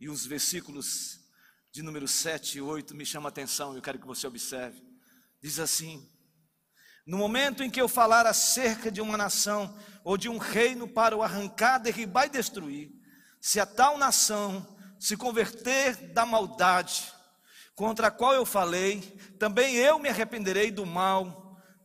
[0.01, 1.21] E os versículos
[1.71, 4.83] de número 7 e 8 me chamam a atenção, eu quero que você observe.
[5.43, 6.09] Diz assim:
[7.07, 11.17] No momento em que eu falar acerca de uma nação ou de um reino para
[11.17, 12.91] o arrancar, derribar e destruir,
[13.41, 14.67] se a tal nação
[14.99, 17.13] se converter da maldade
[17.75, 19.01] contra a qual eu falei,
[19.39, 21.44] também eu me arrependerei do mal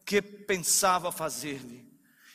[0.10, 1.88] que pensava fazer-lhe.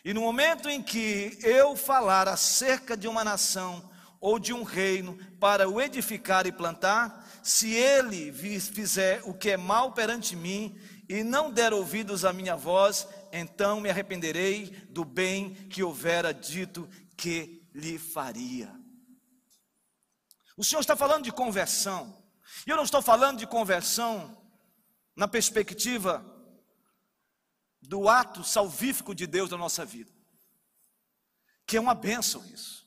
[0.04, 5.18] E no momento em que eu falar acerca de uma nação ou de um reino
[5.40, 11.24] para o edificar e plantar, se ele fizer o que é mal perante mim e
[11.24, 17.68] não der ouvidos à minha voz, então me arrependerei do bem que houvera dito que
[17.74, 18.72] lhe faria.
[20.56, 22.22] O Senhor está falando de conversão,
[22.64, 24.40] e eu não estou falando de conversão
[25.16, 26.33] na perspectiva
[27.86, 30.12] do ato salvífico de Deus na nossa vida.
[31.66, 32.84] Que é uma bênção isso.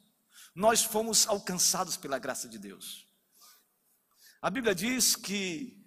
[0.53, 3.05] Nós fomos alcançados pela graça de Deus.
[4.41, 5.77] A Bíblia diz que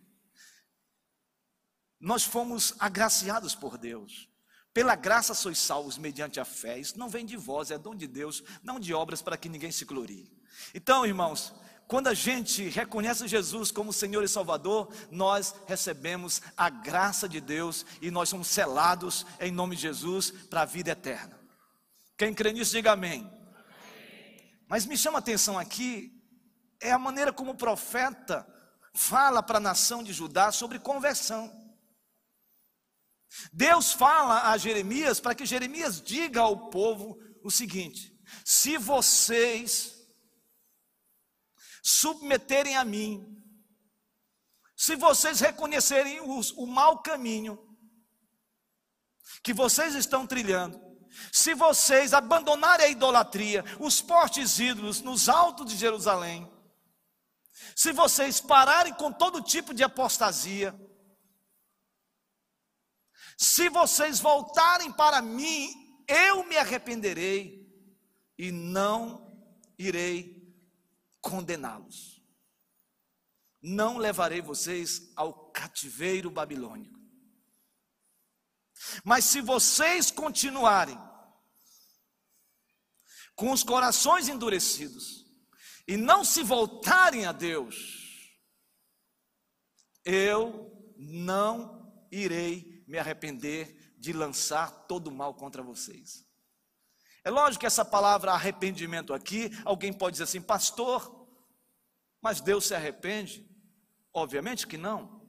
[1.99, 4.29] nós fomos agraciados por Deus.
[4.73, 6.79] Pela graça sois salvos mediante a fé.
[6.79, 9.73] Isso não vem de vós, é dom de Deus, não de obras para que ninguém
[9.73, 10.33] se glorie.
[10.73, 11.53] Então, irmãos,
[11.91, 17.85] quando a gente reconhece Jesus como Senhor e Salvador, nós recebemos a graça de Deus
[18.01, 21.37] e nós somos selados em nome de Jesus para a vida eterna.
[22.17, 23.29] Quem crê nisso, diga amém.
[24.69, 26.17] Mas me chama a atenção aqui
[26.81, 28.47] é a maneira como o profeta
[28.95, 31.53] fala para a nação de Judá sobre conversão.
[33.53, 40.00] Deus fala a Jeremias para que Jeremias diga ao povo o seguinte: se vocês
[41.83, 43.37] submeterem a mim,
[44.77, 47.59] se vocês reconhecerem o mau caminho
[49.43, 50.81] que vocês estão trilhando,
[51.33, 56.51] se vocês abandonarem a idolatria, os postes ídolos nos altos de Jerusalém,
[57.77, 60.75] se vocês pararem com todo tipo de apostasia,
[63.37, 65.71] se vocês voltarem para mim,
[66.07, 67.67] eu me arrependerei
[68.39, 69.31] e não
[69.79, 70.40] irei
[71.21, 72.21] condená-los.
[73.63, 76.99] Não levarei vocês ao cativeiro babilônico.
[79.05, 80.99] Mas se vocês continuarem
[83.35, 85.27] com os corações endurecidos
[85.87, 88.01] e não se voltarem a Deus,
[90.05, 96.30] eu não irei me arrepender de lançar todo o mal contra vocês.
[97.25, 101.27] É lógico que essa palavra arrependimento aqui, alguém pode dizer assim, pastor,
[102.21, 103.47] mas Deus se arrepende?
[104.13, 105.21] Obviamente que não.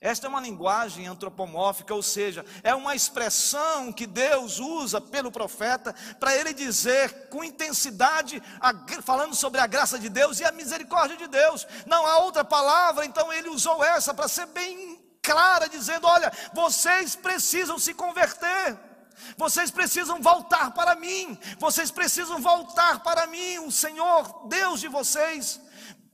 [0.00, 5.94] Esta é uma linguagem antropomórfica, ou seja, é uma expressão que Deus usa pelo profeta
[6.18, 8.42] para ele dizer com intensidade,
[9.04, 11.64] falando sobre a graça de Deus e a misericórdia de Deus.
[11.86, 17.14] Não há outra palavra, então ele usou essa para ser bem clara, dizendo: olha, vocês
[17.14, 18.76] precisam se converter.
[19.36, 25.60] Vocês precisam voltar para mim, vocês precisam voltar para mim, o Senhor, Deus de vocês.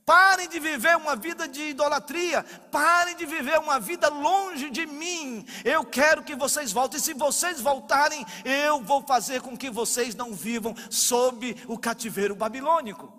[0.05, 5.45] Parem de viver uma vida de idolatria, parem de viver uma vida longe de mim.
[5.63, 6.99] Eu quero que vocês voltem.
[6.99, 13.13] Se vocês voltarem, eu vou fazer com que vocês não vivam sob o cativeiro babilônico.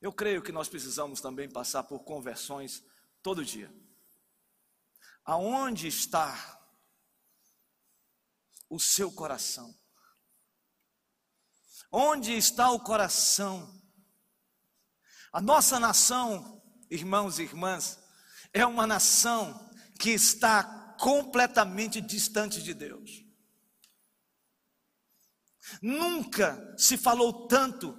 [0.00, 2.82] Eu creio que nós precisamos também passar por conversões
[3.22, 3.70] todo dia.
[5.26, 6.55] Aonde está
[8.68, 9.74] o seu coração?
[11.90, 13.76] Onde está o coração
[15.36, 17.98] a nossa nação, irmãos e irmãs,
[18.54, 20.64] é uma nação que está
[20.98, 23.22] completamente distante de Deus.
[25.82, 27.94] Nunca se falou tanto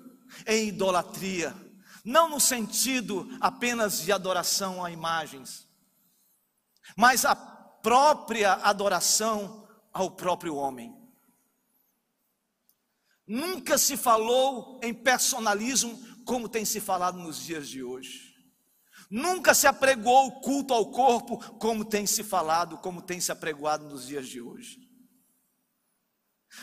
[0.47, 1.55] em idolatria,
[2.03, 5.67] não no sentido apenas de adoração a imagens,
[6.95, 9.66] mas a própria adoração
[10.01, 10.95] ao próprio homem.
[13.25, 18.35] Nunca se falou em personalismo como tem se falado nos dias de hoje.
[19.09, 23.85] Nunca se apregoou o culto ao corpo, como tem se falado, como tem se apregoado
[23.85, 24.85] nos dias de hoje.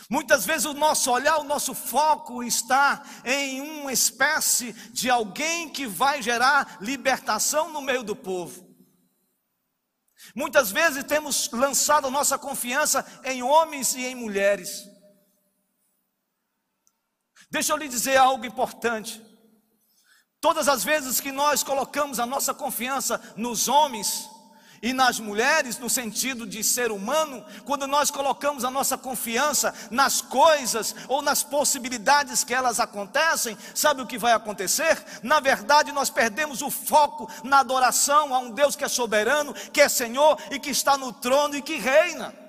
[0.08, 5.86] Muitas vezes o nosso olhar, o nosso foco está em uma espécie de alguém que
[5.86, 8.73] vai gerar libertação no meio do povo.
[10.34, 14.82] Muitas vezes temos lançado nossa confiança em homens e em mulheres.
[17.50, 19.24] Deixa eu lhe dizer algo importante.
[20.40, 24.28] Todas as vezes que nós colocamos a nossa confiança nos homens
[24.82, 30.20] e nas mulheres, no sentido de ser humano, quando nós colocamos a nossa confiança nas
[30.20, 35.02] coisas ou nas possibilidades que elas acontecem, sabe o que vai acontecer?
[35.22, 39.80] Na verdade, nós perdemos o foco na adoração a um Deus que é soberano, que
[39.80, 42.43] é Senhor e que está no trono e que reina.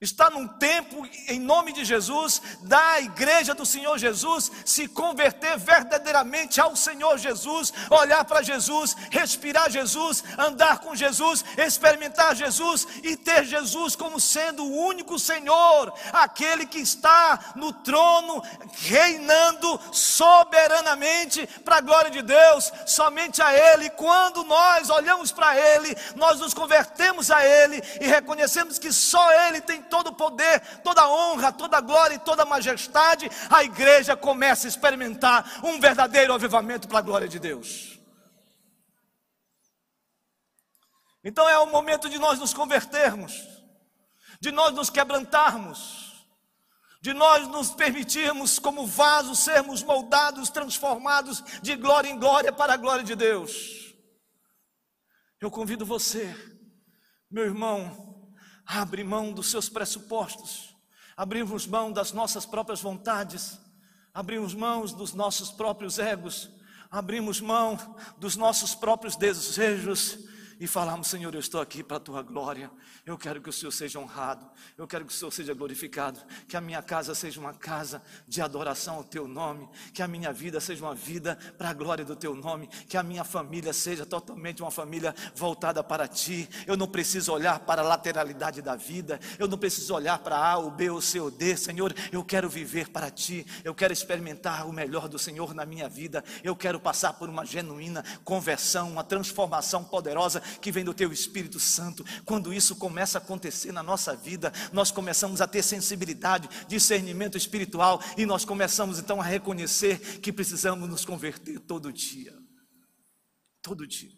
[0.00, 6.60] Está num tempo, em nome de Jesus, da igreja do Senhor Jesus se converter verdadeiramente
[6.60, 13.44] ao Senhor Jesus, olhar para Jesus, respirar Jesus, andar com Jesus, experimentar Jesus e ter
[13.44, 18.40] Jesus como sendo o único Senhor, aquele que está no trono,
[18.74, 23.90] reinando soberanamente para a glória de Deus, somente a Ele.
[23.90, 29.60] Quando nós olhamos para Ele, nós nos convertemos a Ele e reconhecemos que só Ele
[29.60, 33.64] tem todo o poder, toda a honra, toda a glória e toda a majestade, a
[33.64, 37.98] igreja começa a experimentar um verdadeiro avivamento para a glória de Deus.
[41.24, 43.46] Então é o momento de nós nos convertermos,
[44.40, 46.08] de nós nos quebrantarmos,
[47.00, 52.76] de nós nos permitirmos, como vasos, sermos moldados, transformados de glória em glória para a
[52.76, 53.94] glória de Deus.
[55.40, 56.34] Eu convido você,
[57.30, 58.07] meu irmão,
[58.70, 60.76] Abre mão dos seus pressupostos,
[61.16, 63.58] abrimos mão das nossas próprias vontades,
[64.12, 66.50] abrimos mão dos nossos próprios egos,
[66.90, 67.78] abrimos mão
[68.18, 70.18] dos nossos próprios desejos
[70.60, 72.70] e falarmos: Senhor, eu estou aqui para a tua glória,
[73.06, 74.46] eu quero que o Senhor seja honrado,
[74.76, 78.40] eu quero que o Senhor seja glorificado, que a minha casa seja uma casa de
[78.40, 82.16] adoração ao teu nome, que a minha vida seja uma vida para a glória do
[82.16, 86.48] teu nome, que a minha família seja totalmente uma família voltada para ti.
[86.66, 90.58] Eu não preciso olhar para a lateralidade da vida, eu não preciso olhar para A,
[90.58, 94.66] o B, o C, o D, Senhor, eu quero viver para ti, eu quero experimentar
[94.66, 99.04] o melhor do Senhor na minha vida, eu quero passar por uma genuína conversão, uma
[99.04, 102.04] transformação poderosa que vem do teu Espírito Santo.
[102.24, 108.02] Quando isso começa a acontecer na nossa vida, nós começamos a ter sensibilidade, discernimento espiritual
[108.16, 112.36] e nós começamos então a reconhecer que precisamos nos converter todo dia.
[113.62, 114.16] Todo dia.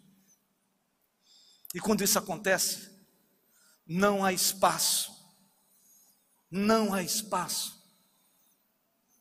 [1.73, 2.89] E quando isso acontece,
[3.87, 5.11] não há espaço,
[6.49, 7.81] não há espaço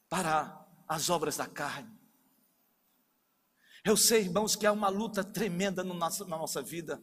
[0.08, 1.99] para as obras da carne.
[3.84, 7.00] Eu sei, irmãos, que há uma luta tremenda no nosso, na nossa vida.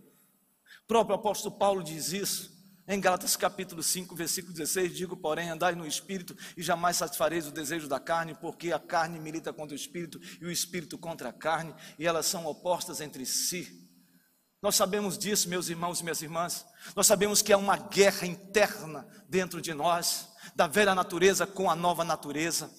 [0.84, 2.56] O próprio apóstolo Paulo diz isso
[2.88, 7.52] em Gálatas capítulo 5, versículo 16: Digo, porém, andai no espírito e jamais satisfareis o
[7.52, 11.34] desejo da carne, porque a carne milita contra o espírito e o espírito contra a
[11.34, 13.86] carne, e elas são opostas entre si.
[14.62, 16.66] Nós sabemos disso, meus irmãos e minhas irmãs.
[16.96, 21.76] Nós sabemos que há uma guerra interna dentro de nós, da velha natureza com a
[21.76, 22.72] nova natureza.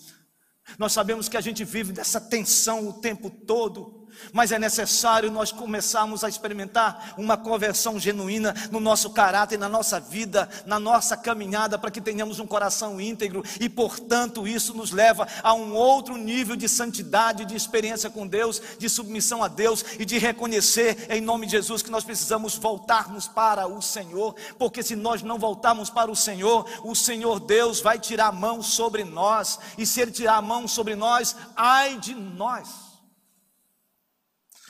[0.77, 3.98] Nós sabemos que a gente vive dessa tensão o tempo todo
[4.33, 10.01] mas é necessário nós começarmos a experimentar uma conversão genuína no nosso caráter, na nossa
[10.01, 13.43] vida, na nossa caminhada, para que tenhamos um coração íntegro.
[13.61, 18.61] E, portanto, isso nos leva a um outro nível de santidade, de experiência com Deus,
[18.79, 23.29] de submissão a Deus e de reconhecer em nome de Jesus que nós precisamos voltarmos
[23.29, 27.99] para o Senhor, porque se nós não voltarmos para o Senhor, o Senhor Deus vai
[27.99, 32.15] tirar a mão sobre nós, e se Ele tirar a mão sobre nós, ai de
[32.15, 32.88] nós.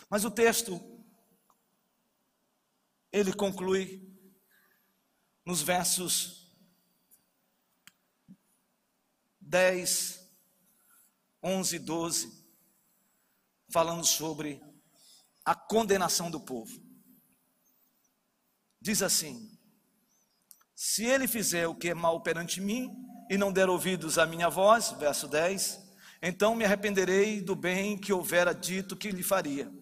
[0.09, 0.81] Mas o texto,
[3.13, 4.09] ele conclui
[5.45, 6.39] nos versos
[9.41, 10.21] 10,
[11.43, 12.45] 11 e 12,
[13.71, 14.63] falando sobre
[15.45, 16.79] a condenação do povo.
[18.81, 19.59] Diz assim:
[20.75, 22.95] Se ele fizer o que é mal perante mim
[23.31, 25.81] e não der ouvidos à minha voz, verso 10,
[26.23, 29.78] então me arrependerei do bem que houvera dito que lhe faria.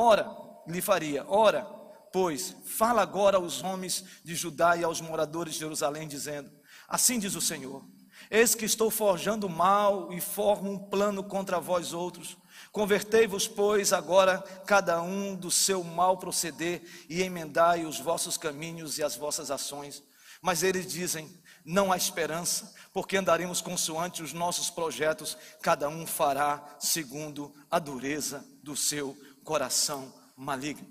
[0.00, 0.30] Ora,
[0.68, 1.64] lhe faria, ora,
[2.12, 6.48] pois, fala agora aos homens de Judá e aos moradores de Jerusalém, dizendo:
[6.86, 7.84] Assim diz o Senhor:
[8.30, 12.36] Eis que estou forjando mal e formo um plano contra vós outros.
[12.70, 19.02] Convertei-vos, pois, agora cada um do seu mal proceder e emendai os vossos caminhos e
[19.02, 20.00] as vossas ações.
[20.40, 21.28] Mas eles dizem:
[21.64, 28.46] não há esperança, porque andaremos consoante os nossos projetos, cada um fará segundo a dureza
[28.62, 29.16] do seu
[29.48, 30.86] coração maligno.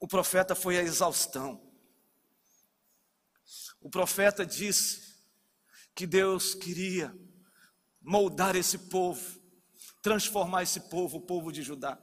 [0.00, 1.64] O profeta foi a exaustão.
[3.80, 5.14] O profeta disse
[5.94, 7.16] que Deus queria
[8.00, 9.40] moldar esse povo,
[10.02, 11.96] transformar esse povo, o povo de Judá.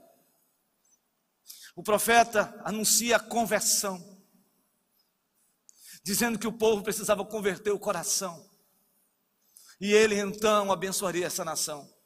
[1.75, 4.23] O profeta anuncia a conversão,
[6.05, 8.49] dizendo que o povo precisava converter o coração,
[9.77, 11.98] e ele então abençoaria essa nação.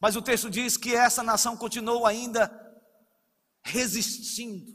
[0.00, 2.50] Mas o texto diz que essa nação continuou ainda
[3.64, 4.72] resistindo,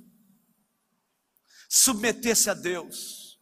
[1.69, 3.39] submeter-se a Deus.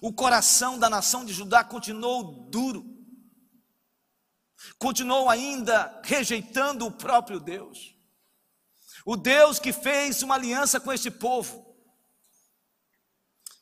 [0.00, 2.84] O coração da nação de Judá continuou duro,
[4.78, 7.96] continuou ainda rejeitando o próprio Deus,
[9.04, 11.72] o Deus que fez uma aliança com este povo.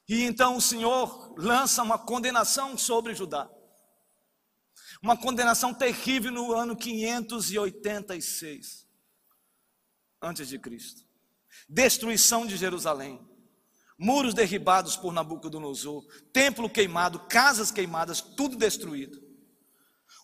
[0.08, 3.48] E então o Senhor lança uma condenação sobre Judá.
[5.02, 8.86] Uma condenação terrível no ano 586
[10.20, 11.02] antes de Cristo.
[11.68, 13.26] Destruição de Jerusalém.
[13.98, 19.20] Muros derribados por Nabucodonosor, templo queimado, casas queimadas, tudo destruído.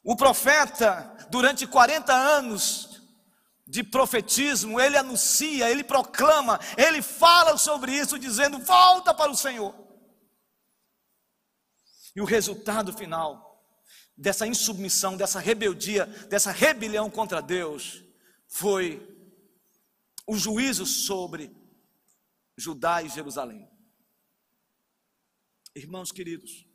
[0.02, 3.02] O profeta, durante 40 anos
[3.66, 9.74] de profetismo, ele anuncia, ele proclama, ele fala sobre isso, dizendo: volta para o Senhor.
[12.14, 13.45] E o resultado final
[14.16, 18.02] dessa insubmissão, dessa rebeldia, dessa rebelião contra Deus,
[18.48, 19.14] foi
[20.26, 21.54] o juízo sobre
[22.56, 23.70] Judá e Jerusalém.
[25.74, 26.66] Irmãos queridos,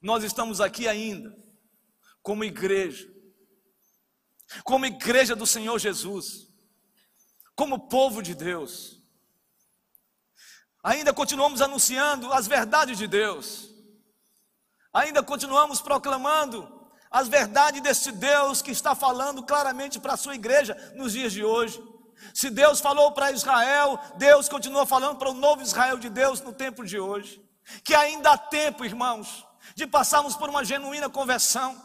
[0.00, 1.36] nós estamos aqui ainda,
[2.22, 3.06] como igreja,
[4.64, 6.48] como igreja do Senhor Jesus,
[7.54, 9.02] como povo de Deus,
[10.82, 13.68] ainda continuamos anunciando as verdades de Deus,
[14.98, 16.68] Ainda continuamos proclamando
[17.08, 21.44] as verdades desse Deus que está falando claramente para a sua igreja nos dias de
[21.44, 21.80] hoje.
[22.34, 26.52] Se Deus falou para Israel, Deus continua falando para o novo Israel de Deus no
[26.52, 27.40] tempo de hoje.
[27.84, 29.46] Que ainda há tempo, irmãos,
[29.76, 31.80] de passarmos por uma genuína conversão.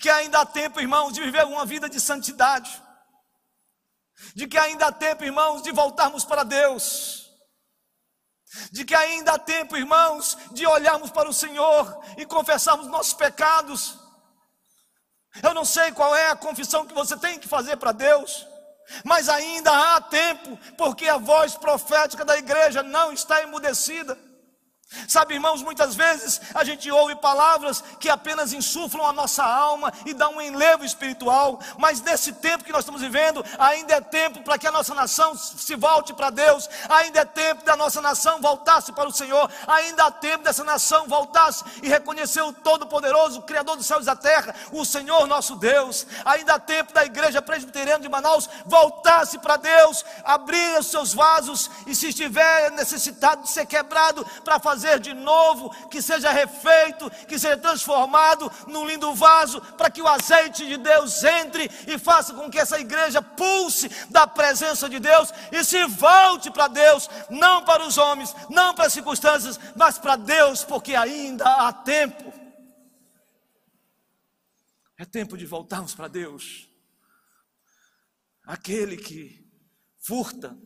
[0.00, 2.70] Que ainda há tempo, irmãos, de viver uma vida de santidade.
[4.32, 7.23] De que ainda há tempo, irmãos, de voltarmos para Deus
[8.70, 13.98] de que ainda há tempo, irmãos, de olharmos para o Senhor e confessarmos nossos pecados.
[15.42, 18.46] Eu não sei qual é a confissão que você tem que fazer para Deus,
[19.04, 24.16] mas ainda há tempo, porque a voz profética da igreja não está emudecida.
[25.08, 30.14] Sabe, irmãos, muitas vezes a gente ouve palavras que apenas insuflam a nossa alma e
[30.14, 34.58] dão um enlevo espiritual, mas nesse tempo que nós estamos vivendo, ainda é tempo para
[34.58, 38.92] que a nossa nação se volte para Deus, ainda é tempo da nossa nação voltar-se
[38.92, 43.76] para o Senhor, ainda há tempo dessa nação voltar-se e reconhecer o Todo-Poderoso, o Criador
[43.76, 48.00] dos céus e da terra, o Senhor nosso Deus, ainda há tempo da igreja presbiteriana
[48.00, 53.66] de Manaus voltar-se para Deus, abrir os seus vasos e se estiver necessitado de ser
[53.66, 59.60] quebrado para fazer fazer de novo, que seja refeito, que seja transformado num lindo vaso,
[59.76, 64.26] para que o azeite de Deus entre e faça com que essa igreja pulse da
[64.26, 68.92] presença de Deus e se volte para Deus, não para os homens, não para as
[68.92, 72.32] circunstâncias, mas para Deus, porque ainda há tempo.
[74.98, 76.68] É tempo de voltarmos para Deus.
[78.46, 79.44] Aquele que
[80.02, 80.56] furta,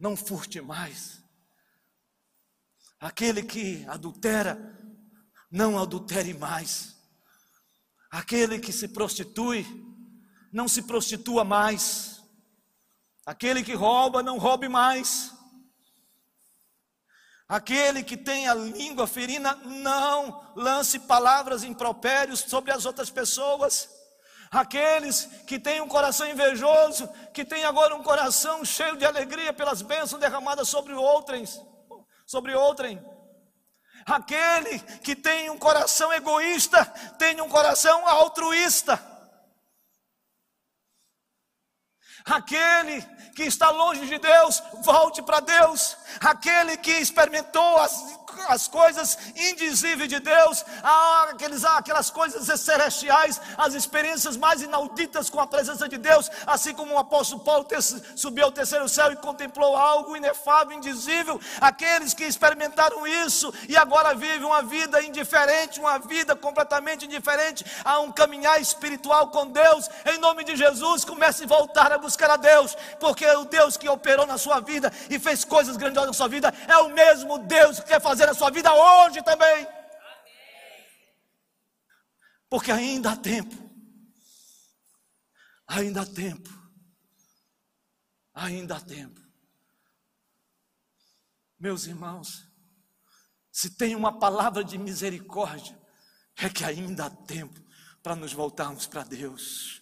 [0.00, 1.25] não furte mais.
[3.00, 4.58] Aquele que adultera,
[5.50, 6.96] não adultere mais.
[8.10, 9.66] Aquele que se prostitui,
[10.50, 12.22] não se prostitua mais.
[13.26, 15.30] Aquele que rouba, não roube mais.
[17.46, 23.90] Aquele que tem a língua ferina, não lance palavras impropérios sobre as outras pessoas.
[24.50, 29.82] Aqueles que têm um coração invejoso, que têm agora um coração cheio de alegria pelas
[29.82, 31.60] bênçãos derramadas sobre outros
[32.26, 33.02] sobre outrem.
[34.04, 36.84] Aquele que tem um coração egoísta,
[37.18, 39.00] tem um coração altruísta.
[42.24, 43.02] Aquele
[43.34, 45.96] que está longe de Deus, volte para Deus.
[46.20, 50.64] Aquele que experimentou as as coisas indizíveis de Deus,
[51.76, 56.98] aquelas coisas celestiais, as experiências mais inauditas com a presença de Deus, assim como o
[56.98, 57.66] apóstolo Paulo
[58.14, 64.14] subiu ao terceiro céu e contemplou algo inefável, indizível, aqueles que experimentaram isso e agora
[64.14, 70.18] vivem uma vida indiferente, uma vida completamente indiferente a um caminhar espiritual com Deus, em
[70.18, 74.26] nome de Jesus, comece a voltar a buscar a Deus, porque o Deus que operou
[74.26, 77.86] na sua vida e fez coisas grandiosas na sua vida é o mesmo Deus que
[77.86, 79.66] quer fazer na sua vida hoje também.
[82.50, 83.54] Porque ainda há tempo.
[85.66, 86.50] Ainda há tempo.
[88.34, 89.20] Ainda há tempo.
[91.58, 92.46] Meus irmãos,
[93.50, 95.80] se tem uma palavra de misericórdia,
[96.36, 97.58] é que ainda há tempo
[98.02, 99.80] para nos voltarmos para Deus,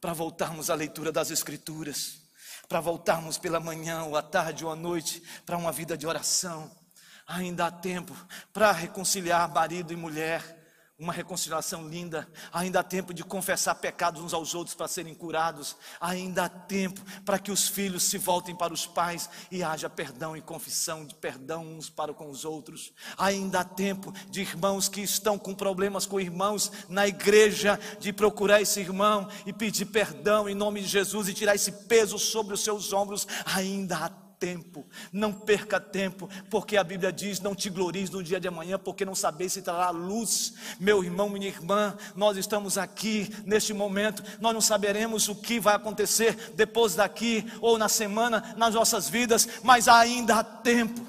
[0.00, 2.20] para voltarmos à leitura das Escrituras,
[2.68, 6.83] para voltarmos pela manhã, ou à tarde, ou à noite, para uma vida de oração
[7.26, 8.14] Ainda há tempo
[8.52, 10.64] para reconciliar marido e mulher,
[10.96, 12.28] uma reconciliação linda.
[12.52, 15.76] Ainda há tempo de confessar pecados uns aos outros para serem curados.
[16.00, 20.36] Ainda há tempo para que os filhos se voltem para os pais e haja perdão
[20.36, 22.92] e confissão de perdão uns para com os outros.
[23.18, 28.60] Ainda há tempo de irmãos que estão com problemas com irmãos na igreja, de procurar
[28.60, 32.62] esse irmão e pedir perdão em nome de Jesus e tirar esse peso sobre os
[32.62, 33.26] seus ombros.
[33.46, 38.40] Ainda há tempo, não perca tempo, porque a Bíblia diz: não te glories no dia
[38.40, 40.54] de amanhã, porque não sabeis se trará luz.
[40.78, 45.74] Meu irmão, minha irmã, nós estamos aqui neste momento, nós não saberemos o que vai
[45.74, 51.00] acontecer depois daqui ou na semana nas nossas vidas, mas ainda há tempo.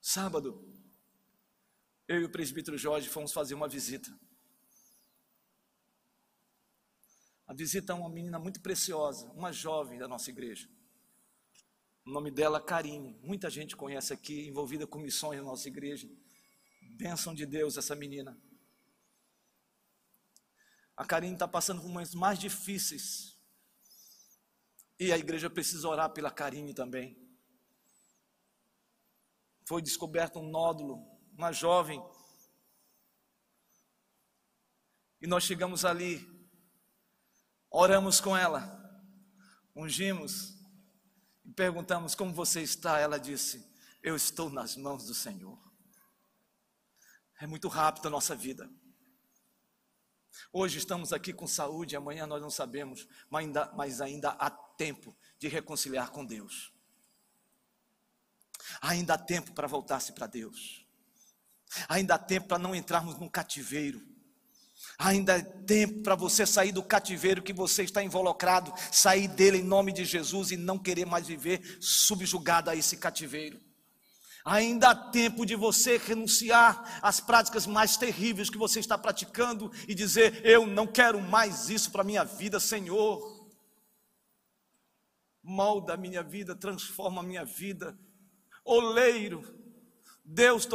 [0.00, 0.62] Sábado,
[2.06, 4.10] eu e o presbítero Jorge fomos fazer uma visita.
[7.46, 10.68] A visita a uma menina muito preciosa, uma jovem da nossa igreja.
[12.04, 13.18] O nome dela Karine.
[13.22, 16.06] Muita gente conhece aqui, envolvida com missões na nossa igreja.
[16.98, 18.38] Bênção de Deus essa menina.
[20.94, 23.38] A Karine está passando por momentos mais difíceis.
[25.00, 27.18] E a igreja precisa orar pela Karine também.
[29.66, 31.02] Foi descoberto um nódulo,
[31.32, 32.04] uma jovem.
[35.22, 36.20] E nós chegamos ali,
[37.70, 39.02] oramos com ela,
[39.74, 40.53] ungimos,
[41.54, 43.64] perguntamos como você está, ela disse:
[44.02, 45.58] Eu estou nas mãos do Senhor.
[47.40, 48.70] É muito rápido a nossa vida.
[50.52, 55.16] Hoje estamos aqui com saúde, amanhã nós não sabemos, mas ainda, mas ainda há tempo
[55.38, 56.72] de reconciliar com Deus.
[58.80, 60.84] Ainda há tempo para voltar-se para Deus.
[61.88, 64.13] Ainda há tempo para não entrarmos num cativeiro.
[64.98, 69.64] Ainda é tempo para você sair do cativeiro que você está involucrado, sair dele em
[69.64, 73.60] nome de Jesus e não querer mais viver subjugado a esse cativeiro.
[74.44, 79.94] Ainda há tempo de você renunciar às práticas mais terríveis que você está praticando e
[79.94, 83.48] dizer: Eu não quero mais isso para a minha vida, Senhor.
[85.42, 87.98] Molda a minha vida, transforma a minha vida.
[88.64, 89.42] Oleiro,
[90.22, 90.66] Deus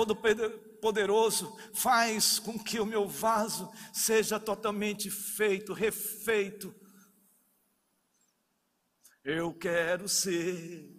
[0.80, 6.74] Todo-Poderoso, faz com que o meu vaso seja totalmente feito, refeito.
[9.24, 10.98] Eu quero ser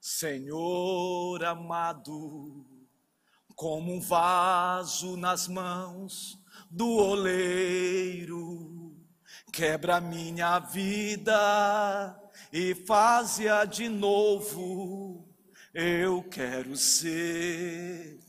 [0.00, 2.66] Senhor amado,
[3.56, 6.38] como um vaso nas mãos
[6.70, 8.94] do oleiro,
[9.50, 12.20] quebra minha vida
[12.52, 15.26] e faz-a de novo.
[15.72, 18.23] Eu quero ser,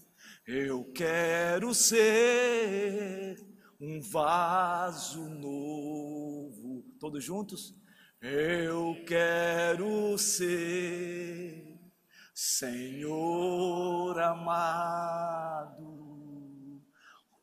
[0.48, 3.36] eu quero ser
[3.82, 6.84] um vaso novo.
[7.00, 7.74] Todos juntos?
[8.22, 11.80] Eu quero ser
[12.34, 15.82] Senhor amado,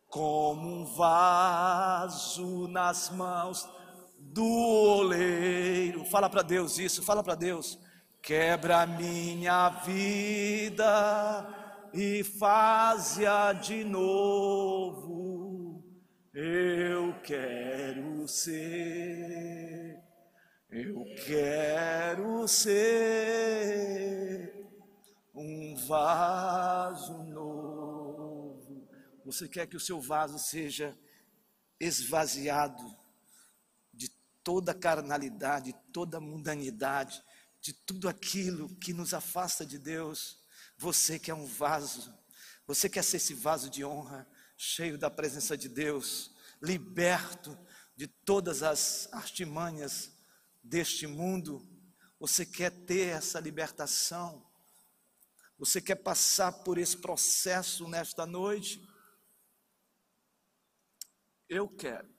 [0.07, 3.69] como um vaso nas mãos
[4.19, 6.05] do oleiro.
[6.05, 7.79] Fala para Deus isso, fala para Deus.
[8.21, 11.62] Quebra minha vida
[11.95, 15.03] e faz-a de novo.
[16.35, 20.03] Eu quero ser
[20.75, 22.91] eu quero ser
[25.35, 28.89] um vaso novo.
[29.23, 30.99] Você quer que o seu vaso seja
[31.79, 32.83] esvaziado
[33.93, 34.09] de
[34.43, 37.23] toda carnalidade, toda mundanidade,
[37.61, 40.42] de tudo aquilo que nos afasta de Deus.
[40.83, 42.13] Você que é um vaso,
[42.67, 47.57] você quer ser esse vaso de honra, cheio da presença de Deus, liberto
[47.95, 50.11] de todas as artimanhas
[50.61, 51.65] deste mundo,
[52.19, 54.45] você quer ter essa libertação,
[55.57, 58.85] você quer passar por esse processo nesta noite?
[61.49, 62.13] Eu quero.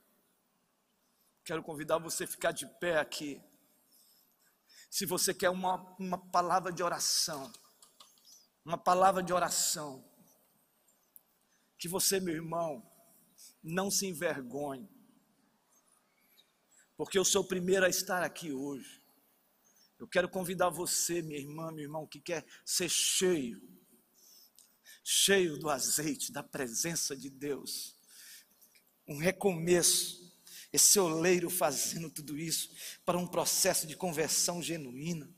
[1.43, 3.43] Quero convidar você a ficar de pé aqui.
[4.89, 7.51] Se você quer uma, uma palavra de oração,
[8.65, 10.03] uma palavra de oração,
[11.77, 12.81] que você, meu irmão,
[13.61, 14.89] não se envergonhe
[16.95, 19.01] porque eu sou o primeiro a estar aqui hoje.
[19.99, 23.61] Eu quero convidar você, minha irmã, meu irmão, que quer ser cheio,
[25.03, 27.95] cheio do azeite, da presença de Deus.
[29.07, 30.33] Um recomeço,
[30.71, 32.69] esse oleiro fazendo tudo isso
[33.05, 35.29] para um processo de conversão genuína,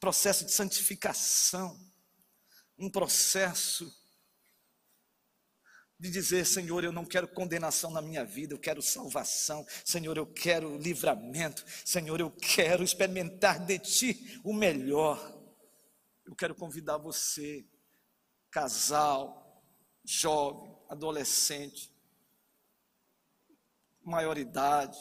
[0.00, 1.78] processo de santificação,
[2.78, 3.92] um processo
[5.98, 10.26] de dizer, Senhor, eu não quero condenação na minha vida, eu quero salvação, Senhor, eu
[10.26, 15.34] quero livramento, Senhor, eu quero experimentar de Ti o melhor.
[16.26, 17.66] Eu quero convidar você,
[18.50, 19.64] casal,
[20.04, 21.90] jovem, adolescente,
[24.02, 24.98] maioridade,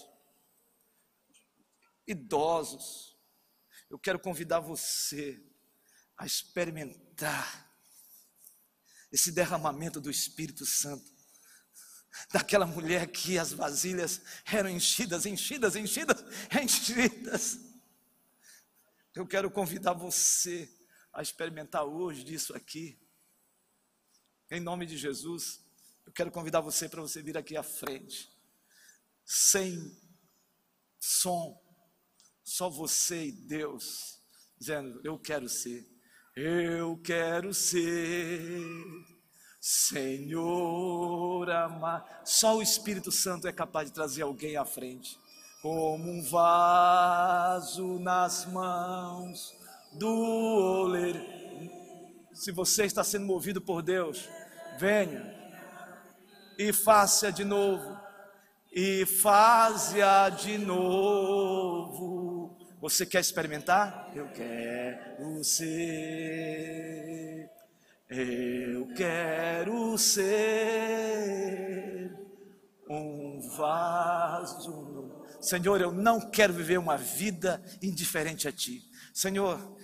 [2.08, 3.18] idosos,
[3.90, 5.44] eu quero convidar você
[6.18, 7.65] a experimentar
[9.16, 11.10] esse derramamento do Espírito Santo.
[12.34, 16.22] Daquela mulher que as vasilhas eram enchidas, enchidas, enchidas,
[16.62, 17.60] enchidas.
[19.14, 20.70] Eu quero convidar você
[21.14, 23.00] a experimentar hoje disso aqui.
[24.52, 25.62] Em nome de Jesus,
[26.06, 28.30] eu quero convidar você para você vir aqui à frente.
[29.24, 29.98] Sem
[31.00, 31.58] som,
[32.44, 34.22] só você e Deus,
[34.58, 35.95] dizendo: Eu quero ser
[36.36, 38.52] eu quero ser
[39.62, 42.04] Senhor amado.
[42.26, 45.18] Só o Espírito Santo é capaz de trazer alguém à frente,
[45.62, 49.56] como um vaso nas mãos
[49.94, 51.24] do oleiro.
[52.34, 54.28] Se você está sendo movido por Deus,
[54.78, 55.34] venha
[56.60, 57.98] e faça de novo,
[58.74, 62.25] e faça de novo
[62.90, 64.12] você quer experimentar?
[64.16, 67.50] Eu quero ser.
[68.08, 72.16] Eu quero ser
[72.88, 75.26] um vaso.
[75.42, 78.88] Senhor, eu não quero viver uma vida indiferente a Ti.
[79.12, 79.76] Senhor,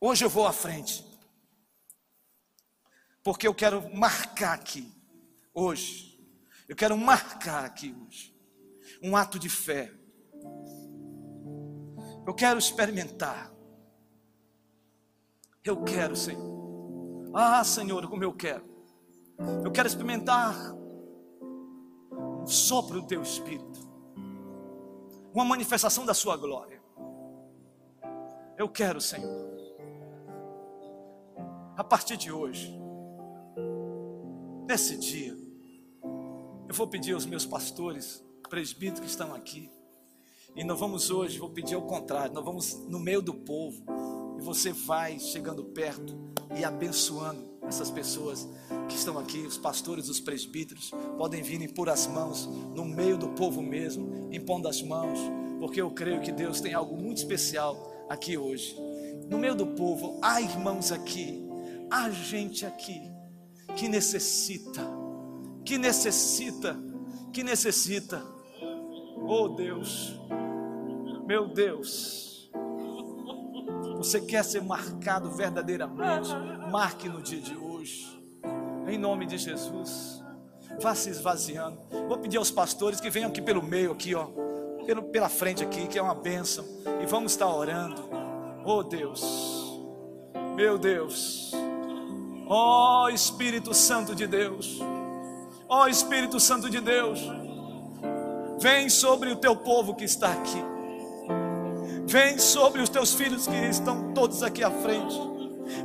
[0.00, 1.06] hoje eu vou à frente,
[3.22, 4.92] porque eu quero marcar aqui,
[5.54, 6.18] hoje.
[6.68, 8.34] Eu quero marcar aqui hoje
[9.00, 9.95] um ato de fé
[12.26, 13.52] eu quero experimentar.
[15.64, 17.30] Eu quero, Senhor.
[17.34, 18.64] Ah, Senhor, como eu quero.
[19.64, 20.54] Eu quero experimentar
[22.12, 23.86] um sopro do teu espírito.
[25.34, 26.82] Uma manifestação da sua glória.
[28.56, 29.56] Eu quero, Senhor.
[31.76, 32.74] a partir de hoje,
[34.66, 35.36] nesse dia,
[36.66, 39.70] eu vou pedir aos meus pastores, presbíteros que estão aqui,
[40.56, 43.84] e nós vamos hoje, vou pedir ao contrário, nós vamos no meio do povo,
[44.38, 46.16] e você vai chegando perto
[46.58, 48.48] e abençoando essas pessoas
[48.88, 53.18] que estão aqui, os pastores, os presbíteros, podem vir e pôr as mãos no meio
[53.18, 55.18] do povo mesmo, impondo as mãos,
[55.60, 58.76] porque eu creio que Deus tem algo muito especial aqui hoje.
[59.28, 61.44] No meio do povo, há irmãos aqui,
[61.90, 63.02] há gente aqui
[63.76, 64.82] que necessita,
[65.64, 66.78] que necessita,
[67.32, 68.24] que necessita.
[69.28, 70.16] Oh Deus,
[71.26, 72.50] meu Deus,
[73.96, 76.30] você quer ser marcado verdadeiramente?
[76.70, 78.06] Marque no dia de hoje,
[78.86, 80.22] em nome de Jesus.
[80.80, 81.80] Vá se esvaziando.
[82.06, 84.26] Vou pedir aos pastores que venham aqui pelo meio, aqui, ó,
[84.84, 86.64] pelo, pela frente aqui, que é uma bênção.
[87.02, 88.08] E vamos estar orando.
[88.64, 89.22] Oh Deus,
[90.56, 91.52] meu Deus,
[92.48, 94.80] ó oh, Espírito Santo de Deus,
[95.68, 97.20] ó oh, Espírito Santo de Deus,
[98.60, 100.60] vem sobre o teu povo que está aqui,
[102.06, 105.18] vem sobre os teus filhos que estão todos aqui à frente,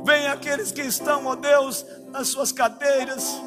[0.04, 3.40] vem aqueles que estão, ó Deus, nas suas cadeiras,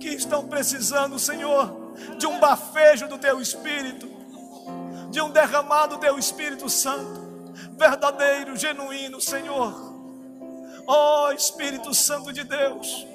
[0.00, 4.08] que estão precisando, Senhor, de um bafejo do teu Espírito,
[5.10, 7.26] de um derramado do teu Espírito Santo
[7.76, 9.94] verdadeiro, genuíno, Senhor.
[10.86, 13.06] Ó oh, Espírito Santo de Deus,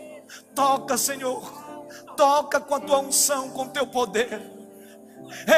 [0.53, 1.41] toca, Senhor,
[2.17, 4.41] toca com a tua unção, com o teu poder.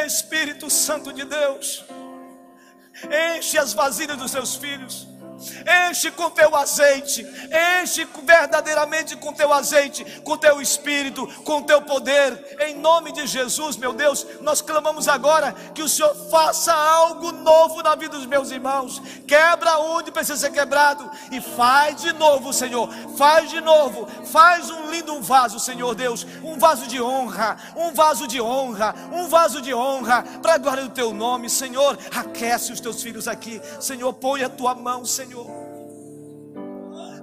[0.06, 1.84] Espírito Santo de Deus,
[3.12, 5.08] enche as vasilhas dos seus filhos
[5.90, 7.26] enche com teu azeite,
[7.82, 13.78] enche verdadeiramente com teu azeite, com teu espírito, com teu poder, em nome de Jesus,
[13.78, 14.26] meu Deus.
[14.42, 19.78] Nós clamamos agora que o Senhor faça algo novo na vida dos meus irmãos, quebra
[19.80, 25.22] onde precisa ser quebrado e faz de novo, Senhor, faz de novo, faz um lindo
[25.22, 30.24] vaso, Senhor Deus, um vaso de honra, um vaso de honra, um vaso de honra,
[30.42, 31.98] para a glória do teu nome, Senhor.
[32.16, 35.33] Aquece os teus filhos aqui, Senhor, põe a tua mão, Senhor.
[35.34, 35.48] Senhor.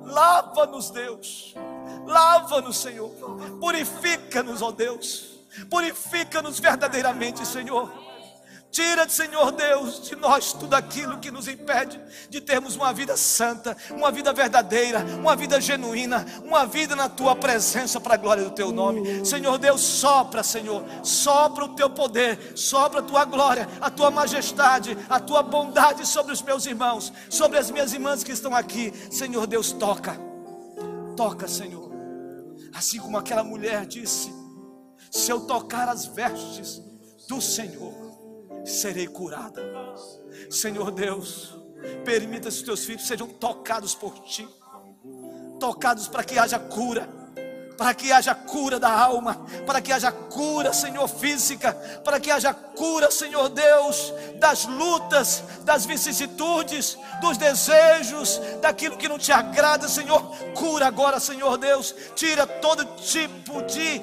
[0.04, 1.54] Lava-nos, Deus.
[2.06, 3.10] Lava-nos, Senhor.
[3.60, 5.38] Purifica-nos, ó Deus.
[5.70, 8.09] Purifica-nos verdadeiramente, Senhor.
[8.70, 13.76] Tira, Senhor Deus, de nós tudo aquilo que nos impede de termos uma vida santa,
[13.90, 18.52] uma vida verdadeira, uma vida genuína, uma vida na tua presença para a glória do
[18.52, 19.24] teu nome.
[19.24, 24.96] Senhor Deus, sopra, Senhor, sopra o teu poder, sopra a tua glória, a tua majestade,
[25.08, 28.92] a tua bondade sobre os meus irmãos, sobre as minhas irmãs que estão aqui.
[29.10, 30.16] Senhor Deus, toca,
[31.16, 31.90] toca, Senhor.
[32.72, 34.32] Assim como aquela mulher disse:
[35.10, 36.80] se eu tocar as vestes
[37.28, 37.99] do Senhor,
[38.64, 39.62] serei curada.
[40.50, 41.54] Senhor Deus,
[42.04, 44.48] permita que os teus filhos sejam tocados por ti,
[45.58, 47.08] tocados para que haja cura,
[47.80, 51.72] para que haja cura da alma, para que haja cura, Senhor, física,
[52.04, 59.18] para que haja cura, Senhor Deus, das lutas, das vicissitudes, dos desejos, daquilo que não
[59.18, 60.20] te agrada, Senhor.
[60.54, 63.98] Cura agora, Senhor Deus, tira todo tipo de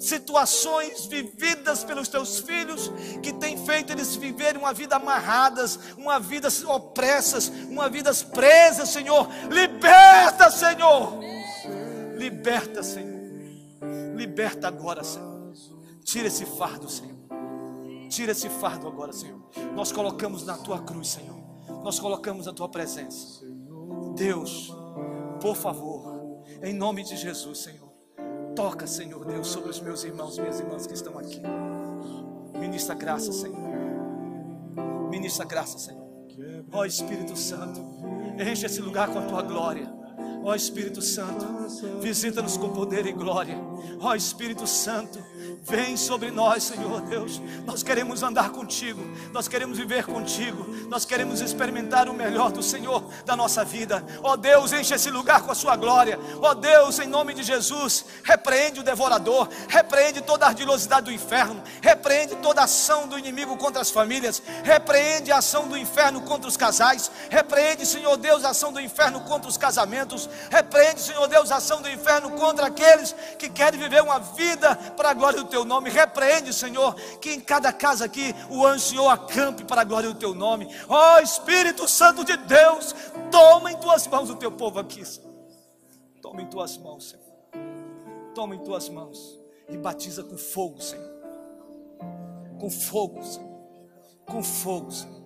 [0.00, 2.90] situações vividas pelos teus filhos
[3.22, 9.28] que tem feito eles viverem uma vida amarradas, uma vida opressas, uma vida presas, Senhor.
[9.50, 11.20] Liberta, Senhor.
[12.16, 13.20] Liberta, Senhor.
[14.16, 15.52] Liberta agora, Senhor.
[16.02, 17.18] Tira esse fardo, Senhor.
[18.08, 19.40] Tira esse fardo agora, Senhor.
[19.74, 21.38] Nós colocamos na tua cruz, Senhor.
[21.84, 23.44] Nós colocamos na tua presença.
[24.16, 24.74] Deus,
[25.40, 27.79] por favor, em nome de Jesus, Senhor.
[28.60, 31.40] Toca, Senhor Deus, sobre os meus irmãos minhas irmãs que estão aqui.
[32.58, 33.58] Ministra graça, Senhor.
[35.08, 36.06] Ministra graça, Senhor.
[36.70, 37.80] Ó Espírito Santo,
[38.38, 39.90] enche esse lugar com a tua glória.
[40.44, 41.46] Ó Espírito Santo,
[42.02, 43.56] visita-nos com poder e glória.
[43.98, 45.18] Ó Espírito Santo,
[45.62, 47.40] Vem sobre nós, Senhor Deus.
[47.66, 53.04] Nós queremos andar contigo, nós queremos viver contigo, nós queremos experimentar o melhor do Senhor
[53.26, 54.02] da nossa vida.
[54.22, 56.18] Ó oh, Deus, enche esse lugar com a sua glória.
[56.40, 61.12] Ó oh, Deus, em nome de Jesus, repreende o devorador, repreende toda a ardilosidade do
[61.12, 66.22] inferno, repreende toda a ação do inimigo contra as famílias, repreende a ação do inferno
[66.22, 71.28] contra os casais, repreende, Senhor Deus, a ação do inferno contra os casamentos, repreende, Senhor
[71.28, 75.42] Deus, a ação do inferno contra aqueles que querem viver uma vida para a glória
[75.42, 75.90] do teu nome.
[75.90, 80.18] Repreende, Senhor, que em cada casa aqui o anjo Senhor acampe para a glória do
[80.18, 80.66] teu nome.
[80.88, 82.94] Ó oh, Espírito Santo de Deus,
[83.30, 85.04] toma em tuas mãos o teu povo aqui.
[85.04, 85.30] Senhor.
[86.22, 87.24] Toma em tuas mãos, Senhor.
[88.34, 89.38] Toma em tuas mãos
[89.68, 91.10] e batiza com fogo, Senhor.
[92.58, 93.50] Com fogo, Senhor.
[94.26, 95.19] Com fogo, Senhor.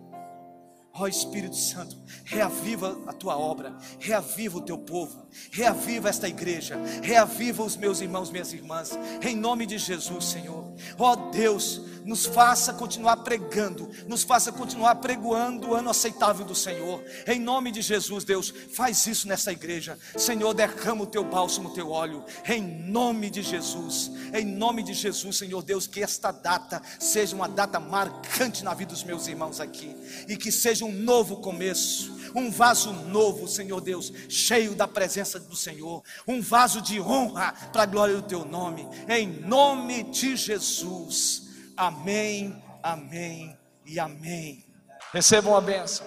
[0.96, 7.64] Ó Espírito Santo, reaviva a tua obra, reaviva o teu povo, reaviva esta igreja, reaviva
[7.64, 10.72] os meus irmãos, minhas irmãs, em nome de Jesus, Senhor.
[10.96, 17.02] Ó Deus, nos faça continuar pregando, nos faça continuar pregoando o ano aceitável do Senhor.
[17.26, 19.98] Em nome de Jesus, Deus, faz isso nessa igreja.
[20.16, 22.24] Senhor, derrama o teu bálsamo, o teu óleo.
[22.46, 24.10] Em nome de Jesus.
[24.32, 28.92] Em nome de Jesus, Senhor Deus, que esta data seja uma data marcante na vida
[28.92, 29.96] dos meus irmãos aqui
[30.28, 35.54] e que seja um novo começo um vaso novo, Senhor Deus, cheio da presença do
[35.54, 41.43] Senhor, um vaso de honra para a glória do teu nome, em nome de Jesus.
[41.76, 44.64] Amém, amém e amém.
[45.12, 46.06] Recebam a bênção.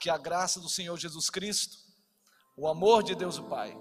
[0.00, 1.76] Que a graça do Senhor Jesus Cristo,
[2.56, 3.76] o amor de Deus o Pai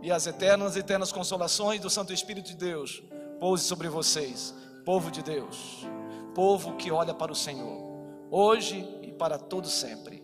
[0.00, 3.02] e as eternas e eternas consolações do Santo Espírito de Deus
[3.38, 4.54] pouse sobre vocês,
[4.84, 5.86] povo de Deus,
[6.34, 7.84] povo que olha para o Senhor,
[8.30, 10.22] hoje e para todo sempre.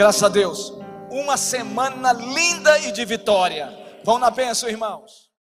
[0.00, 0.72] Graças a Deus.
[1.10, 3.70] Uma semana linda e de vitória.
[4.02, 5.29] Vão na bênção, irmãos.